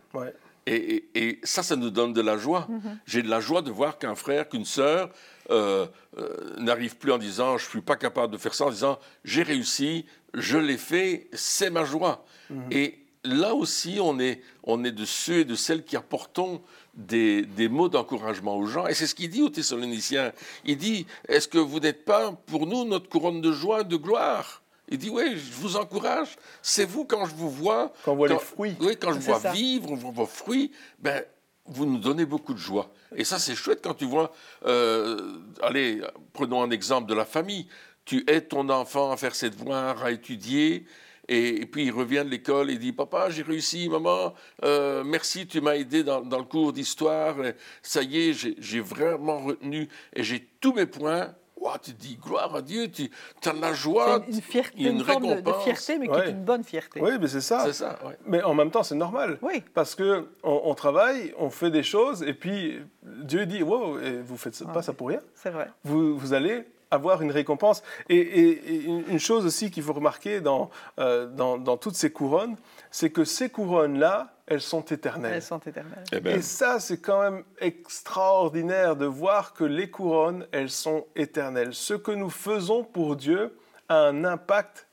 Et, 0.67 1.41
ça, 1.43 1.63
ça 1.63 1.77
nous 1.77 1.91
donne 1.91 2.13
de 2.13 2.21
la 2.21 2.39
joie. 2.39 2.69
Mm-hmm. 2.71 2.99
J'ai 3.07 3.23
de 3.23 3.29
la 3.29 3.41
joie 3.41 3.63
de 3.63 3.71
voir 3.71 3.99
qu'un 3.99 4.15
frère, 4.15 4.49
qu'une 4.49 4.65
sœur 4.65 5.11
euh, 5.51 5.87
euh, 6.19 6.57
n'arrive 6.59 6.97
plus 6.97 7.13
en 7.13 7.19
disant 7.19 7.59
je 7.59 7.67
ne 7.67 7.71
suis 7.71 7.81
pas 7.83 7.97
capable 7.97 8.33
de 8.33 8.39
faire 8.39 8.55
ça, 8.55 8.67
en 8.67 8.71
disant 8.71 8.99
j'ai 9.25 9.43
réussi, 9.43 10.07
je 10.33 10.57
l'ai 10.57 10.79
fait, 10.79 11.29
c'est 11.33 11.71
ma 11.71 11.85
joie. 11.85 12.25
Mm-hmm. 12.51 12.73
Et 12.73 12.99
là 13.25 13.55
aussi, 13.55 13.99
on 14.01 14.19
est, 14.19 14.41
on 14.63 14.85
est 14.85 14.93
de 14.93 15.05
ceux 15.05 15.41
et 15.41 15.45
de 15.45 15.55
celles 15.55 15.85
qui 15.85 15.97
apportons 15.97 16.63
des, 16.95 17.43
des 17.43 17.69
mots 17.69 17.89
d'encouragement 17.89 18.57
aux 18.57 18.67
gens. 18.67 18.87
Et 18.87 18.95
c'est 18.95 19.07
ce 19.07 19.15
qu'il 19.15 19.31
dit 19.31 19.43
aux 19.43 19.51
Thessaloniciens. 19.51 20.33
Il 20.65 20.77
dit, 20.77 21.07
est-ce 21.29 21.49
que 21.49 21.59
vous 21.59 21.81
n'êtes 21.81 22.05
pas 22.05 22.33
pour 22.47 22.67
nous 22.67 22.85
notre 22.85 23.09
couronne 23.09 23.41
de 23.41 23.53
joie 23.53 23.83
et 23.83 23.85
de 23.85 23.97
gloire? 23.97 24.63
Il 24.89 24.99
dit, 24.99 25.11
oui, 25.11 25.37
je 25.37 25.53
vous 25.55 25.77
encourage. 25.77 26.37
C'est 26.63 26.85
vous, 26.85 27.05
quand 27.05 27.27
je 27.27 27.35
vous 27.35 27.51
vois... 27.51 27.93
Quand 28.05 28.13
on 28.13 28.17
voit 28.17 28.29
les 28.29 28.39
fruits. 28.39 28.77
Oui, 28.81 28.97
quand 29.01 29.13
je 29.13 29.21
vois 29.21 29.39
vivre 29.53 29.95
vos 29.95 30.27
fruits, 30.27 30.73
ben, 30.99 31.25
vous 31.67 31.87
nous 31.87 31.99
donnez 31.99 32.27
beaucoup 32.27 32.53
de 32.53 32.59
joie. 32.59 32.91
Et 33.17 33.25
ça, 33.25 33.39
c'est 33.39 33.55
chouette 33.55 33.81
quand 33.83 33.95
tu 33.95 34.05
vois... 34.05 34.33
Euh, 34.67 35.39
allez, 35.63 36.03
prenons 36.33 36.63
un 36.63 36.71
exemple 36.71 37.09
de 37.09 37.15
la 37.15 37.25
famille. 37.25 37.67
Tu 38.05 38.25
aides 38.27 38.49
ton 38.49 38.69
enfant 38.69 39.11
à 39.11 39.17
faire 39.17 39.35
ses 39.35 39.51
devoirs, 39.51 40.05
à 40.05 40.11
étudier, 40.11 40.85
et, 41.29 41.67
puis 41.67 41.87
il 41.87 41.91
revient 41.91 42.23
de 42.25 42.31
l'école 42.31 42.71
et 42.71 42.77
dit 42.77 42.93
Papa, 42.93 43.31
j'ai 43.31 43.43
réussi, 43.43 43.89
maman, 43.89 44.35
euh, 44.63 45.03
merci, 45.05 45.47
tu 45.47 45.61
m'as 45.61 45.77
aidé 45.77 46.05
dans, 46.05 46.21
le 46.21 46.45
cours 46.45 46.73
d'histoire. 46.73 47.37
Ça 47.83 48.03
y 48.03 48.29
est, 48.29 48.55
j'ai 48.59 48.81
vraiment 48.81 49.41
retenu 49.41 49.89
et 50.13 50.23
j'ai 50.23 50.47
tous 50.61 50.73
mes 50.73 50.87
points. 50.87 51.35
Tu 51.83 51.93
dis 51.93 52.17
gloire 52.17 52.55
à 52.55 52.63
Dieu, 52.63 52.91
tu 52.91 53.11
as 53.45 53.53
de 53.53 53.61
la 53.61 53.73
joie. 53.73 54.23
Une, 54.29 54.35
une, 54.35 54.41
fierté, 54.41 54.83
une, 54.83 55.05
forme 55.05 55.43
de, 55.43 55.53
fierté, 55.65 55.99
mais 55.99 56.09
qui 56.09 56.15
est 56.15 56.31
une 56.31 56.45
bonne 56.45 56.65
fierté. 56.65 57.01
Oui, 57.01 57.13
mais 57.21 57.29
c'est 57.29 57.41
ça. 57.41 57.73
ça 57.73 57.99
Mais 58.27 58.43
en 58.43 58.55
même 58.55 58.71
temps, 58.71 58.83
c'est 58.83 58.95
normal. 58.95 59.39
Oui. 59.43 59.63
Parce 59.75 59.95
que 59.95 60.29
on, 60.43 60.75
travaille, 60.75 61.35
on 61.39 61.51
fait 61.51 61.71
des 61.71 61.83
choses, 61.83 62.23
et 62.23 62.35
puis 62.35 62.81
Dieu 63.03 63.47
dit 63.47 63.63
Wow, 63.63 63.99
vous 64.25 64.37
faites 64.37 64.65
pas 64.73 64.83
ça 64.83 64.93
pour 64.93 65.09
rien. 65.09 65.21
C'est 65.35 65.51
vrai. 65.51 65.69
Vous, 65.85 66.17
vous 66.17 66.33
allez 66.33 66.65
avoir 66.91 67.23
une 67.23 67.31
récompense. 67.31 67.83
Et, 68.09 68.61
une 68.87 69.19
chose 69.19 69.45
aussi 69.45 69.71
qu'il 69.71 69.83
faut 69.83 69.93
remarquer 69.93 70.41
dans, 70.41 70.71
euh, 70.99 71.27
dans, 71.27 71.59
dans, 71.59 71.77
toutes 71.77 71.97
ces 71.97 72.11
couronnes, 72.11 72.57
c'est 72.91 73.11
que 73.11 73.25
ces 73.25 73.51
couronnes-là, 73.51 74.34
elles 74.47 74.61
sont 74.61 74.83
éternelles. 74.83 75.35
Elles 75.35 75.43
sont 75.43 75.59
éternelles. 75.59 76.05
Eh 76.13 76.21
ben. 76.21 76.39
Et, 76.39 76.43
ça, 76.43 76.79
c'est 76.81 76.99
quand 76.99 77.23
même 77.23 77.45
extraordinaire 77.59 78.97
de 78.97 79.07
voir 79.07 79.55
que 79.55 79.65
les 79.65 79.91
couronnes, 79.91 80.47
elles 80.53 80.71
sont 80.71 81.07
éternelles. 81.17 81.75
Ce 81.75 81.95
que 81.95 82.13
nous 82.13 82.31
faisons 82.31 82.85
pour 82.85 83.17
Dieu 83.17 83.57
a 83.89 84.01
un 84.01 84.25
impact 84.25 84.87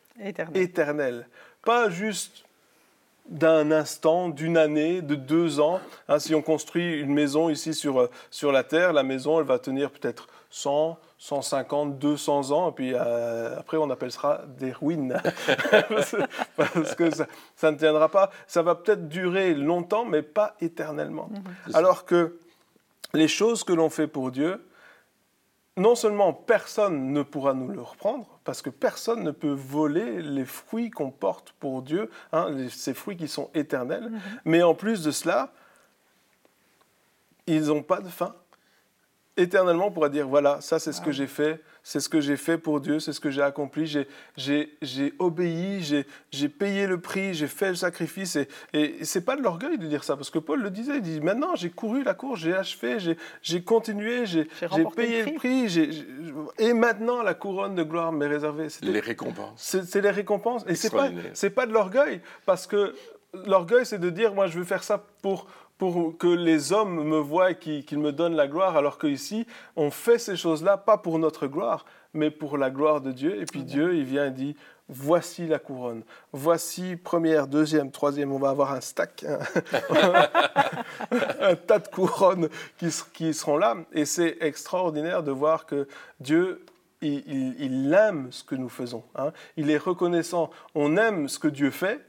éternel. 0.53 1.27
Pas 1.63 1.89
juste 1.89 2.45
d'un 3.31 3.71
instant, 3.71 4.29
d'une 4.29 4.57
année, 4.57 5.01
de 5.01 5.15
deux 5.15 5.59
ans. 5.59 5.79
Hein, 6.09 6.19
si 6.19 6.35
on 6.35 6.41
construit 6.41 6.99
une 6.99 7.13
maison 7.13 7.49
ici 7.49 7.73
sur, 7.73 8.09
sur 8.29 8.51
la 8.51 8.63
Terre, 8.63 8.93
la 8.93 9.03
maison, 9.03 9.39
elle 9.39 9.45
va 9.45 9.57
tenir 9.57 9.89
peut-être 9.89 10.27
100, 10.49 10.99
150, 11.17 11.97
200 11.97 12.51
ans, 12.51 12.69
et 12.69 12.73
puis 12.73 12.91
euh, 12.93 13.57
après 13.57 13.77
on 13.77 13.89
appellera 13.89 14.41
des 14.57 14.73
ruines, 14.73 15.17
parce 16.57 16.95
que 16.95 17.09
ça, 17.55 17.71
ne 17.71 17.77
tiendra 17.77 18.09
pas. 18.09 18.31
Ça 18.47 18.61
va 18.61 18.75
peut-être 18.75 19.07
durer 19.07 19.53
longtemps, 19.53 20.03
mais 20.03 20.23
pas 20.23 20.55
éternellement. 20.59 21.29
Mhm. 21.31 21.75
Alors 21.75 22.05
que 22.05 22.37
les 23.13 23.29
choses 23.29 23.63
que 23.63 23.71
l'on 23.71 23.89
fait 23.89 24.07
pour 24.07 24.31
Dieu, 24.31 24.67
non 25.77 25.95
seulement 25.95 26.33
personne 26.33 27.13
ne 27.13 27.23
pourra 27.23 27.53
nous 27.53 27.69
le 27.69 27.81
reprendre, 27.81 28.30
parce 28.43 28.61
que 28.61 28.69
personne 28.69 29.23
ne 29.23 29.31
peut 29.31 29.53
voler 29.53 30.21
les 30.21 30.45
fruits 30.45 30.89
qu'on 30.89 31.11
porte 31.11 31.53
pour 31.59 31.81
Dieu, 31.81 32.09
hein, 32.31 32.67
ces 32.69 32.93
fruits 32.93 33.17
qui 33.17 33.27
sont 33.27 33.49
éternels, 33.53 34.09
mhm. 34.09 34.19
mais 34.45 34.63
en 34.63 34.73
plus 34.73 35.03
de 35.03 35.11
cela, 35.11 35.53
ils 37.47 37.65
n'ont 37.65 37.83
pas 37.83 38.01
de 38.01 38.09
fin 38.09 38.35
éternellement 39.41 39.87
on 39.87 39.91
pourra 39.91 40.09
dire 40.09 40.27
voilà, 40.27 40.61
ça 40.61 40.79
c'est 40.79 40.91
ce 40.91 41.01
que 41.01 41.11
j'ai 41.11 41.27
fait, 41.27 41.61
c'est 41.83 41.99
ce 41.99 42.09
que 42.09 42.21
j'ai 42.21 42.37
fait 42.37 42.57
pour 42.57 42.79
Dieu, 42.79 42.99
c'est 42.99 43.13
ce 43.13 43.19
que 43.19 43.29
j'ai 43.29 43.41
accompli, 43.41 43.85
j'ai 44.37 45.13
obéi, 45.19 46.05
j'ai 46.31 46.49
payé 46.49 46.87
le 46.87 46.99
prix, 46.99 47.33
j'ai 47.33 47.47
fait 47.47 47.69
le 47.69 47.75
sacrifice. 47.75 48.35
Et, 48.35 48.47
et 48.73 49.05
c'est 49.05 49.25
pas 49.25 49.35
de 49.35 49.41
l'orgueil 49.41 49.77
de 49.77 49.87
dire 49.87 50.03
ça, 50.03 50.15
parce 50.15 50.29
que 50.29 50.39
Paul 50.39 50.61
le 50.61 50.69
disait, 50.69 50.97
il 50.97 51.01
dit 51.01 51.21
maintenant 51.21 51.55
j'ai 51.55 51.69
couru 51.69 52.03
la 52.03 52.13
course, 52.13 52.41
j'ai 52.41 52.53
achevé, 52.53 52.97
j'ai 53.41 53.63
continué, 53.63 54.25
j'ai 54.25 54.47
payé 54.95 55.25
le 55.25 55.33
prix, 55.33 55.67
et 56.57 56.73
maintenant 56.73 57.23
la 57.23 57.33
couronne 57.33 57.75
de 57.75 57.83
gloire 57.83 58.11
m'est 58.11 58.27
réservée. 58.27 58.67
Les 58.81 58.99
récompenses. 58.99 59.77
C'est 59.85 60.01
les 60.01 60.11
récompenses. 60.11 60.63
Et 60.67 60.75
c'est 60.75 60.89
pas, 60.89 61.09
pas 61.55 61.65
de 61.65 61.73
l'orgueil, 61.73 62.21
parce 62.45 62.67
que 62.67 62.95
l'orgueil 63.45 63.85
c'est 63.85 63.99
de 63.99 64.09
dire 64.09 64.33
moi 64.33 64.47
je 64.47 64.57
veux 64.59 64.65
faire 64.65 64.83
ça 64.83 65.03
pour 65.21 65.47
pour 65.81 66.15
que 66.19 66.27
les 66.27 66.73
hommes 66.73 67.03
me 67.03 67.17
voient 67.17 67.49
et 67.49 67.55
qu'ils 67.55 67.97
me 67.97 68.11
donnent 68.11 68.35
la 68.35 68.47
gloire, 68.47 68.77
alors 68.77 68.99
qu'ici, 68.99 69.47
on 69.75 69.89
fait 69.89 70.19
ces 70.19 70.35
choses-là 70.35 70.77
pas 70.77 70.99
pour 70.99 71.17
notre 71.17 71.47
gloire, 71.47 71.85
mais 72.13 72.29
pour 72.29 72.59
la 72.59 72.69
gloire 72.69 73.01
de 73.01 73.11
Dieu. 73.11 73.41
Et 73.41 73.47
puis 73.47 73.63
Dieu, 73.63 73.95
il 73.95 74.03
vient 74.03 74.27
et 74.27 74.31
dit, 74.31 74.55
voici 74.89 75.47
la 75.47 75.57
couronne. 75.57 76.03
Voici 76.33 76.97
première, 76.97 77.47
deuxième, 77.47 77.89
troisième, 77.89 78.31
on 78.31 78.37
va 78.37 78.51
avoir 78.51 78.73
un 78.73 78.81
stack, 78.81 79.25
un, 81.39 81.55
tas 81.55 81.79
de 81.79 81.87
couronnes 81.87 82.49
qui, 83.13 83.33
seront 83.33 83.57
là. 83.57 83.75
Et 83.91 84.05
c'est 84.05 84.37
extraordinaire 84.41 85.23
de 85.23 85.31
voir 85.31 85.65
que 85.65 85.87
Dieu, 86.19 86.63
il, 87.01 87.91
aime 87.97 88.27
ce 88.29 88.43
que 88.43 88.53
nous 88.53 88.69
faisons. 88.69 89.03
Hein. 89.15 89.31
Il 89.57 89.71
est 89.71 89.79
reconnaissant. 89.79 90.51
On 90.75 90.95
aime 90.95 91.27
ce 91.27 91.39
que 91.39 91.47
Dieu 91.47 91.71
fait, 91.71 92.05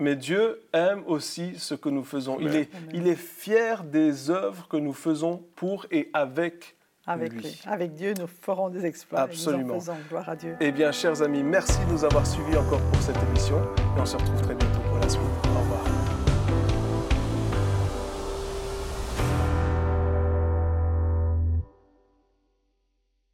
mais 0.00 0.16
Dieu 0.16 0.60
aime 0.72 1.02
aussi 1.06 1.58
ce 1.58 1.74
que 1.74 1.88
nous 1.88 2.04
faisons. 2.04 2.38
Il 2.40 2.56
est, 2.56 2.68
il 2.92 3.06
est, 3.06 3.16
fier 3.16 3.84
des 3.84 4.30
œuvres 4.30 4.66
que 4.68 4.76
nous 4.76 4.92
faisons 4.92 5.42
pour 5.56 5.86
et 5.90 6.10
avec 6.12 6.76
avec, 7.06 7.32
lui. 7.32 7.60
avec 7.66 7.94
Dieu, 7.94 8.14
nous 8.18 8.26
ferons 8.26 8.68
des 8.68 8.86
exploits. 8.86 9.20
Absolument. 9.20 9.74
Et 9.74 9.78
nous 9.78 10.08
gloire 10.08 10.28
à 10.28 10.36
Dieu. 10.36 10.56
Eh 10.60 10.70
bien, 10.70 10.92
chers 10.92 11.22
amis, 11.22 11.42
merci 11.42 11.78
de 11.86 11.92
nous 11.92 12.04
avoir 12.04 12.26
suivis 12.26 12.56
encore 12.56 12.80
pour 12.80 13.02
cette 13.02 13.16
émission. 13.30 13.60
Et 13.96 14.00
on 14.00 14.06
se 14.06 14.16
retrouve 14.16 14.42
très 14.42 14.54
bientôt 14.54 14.69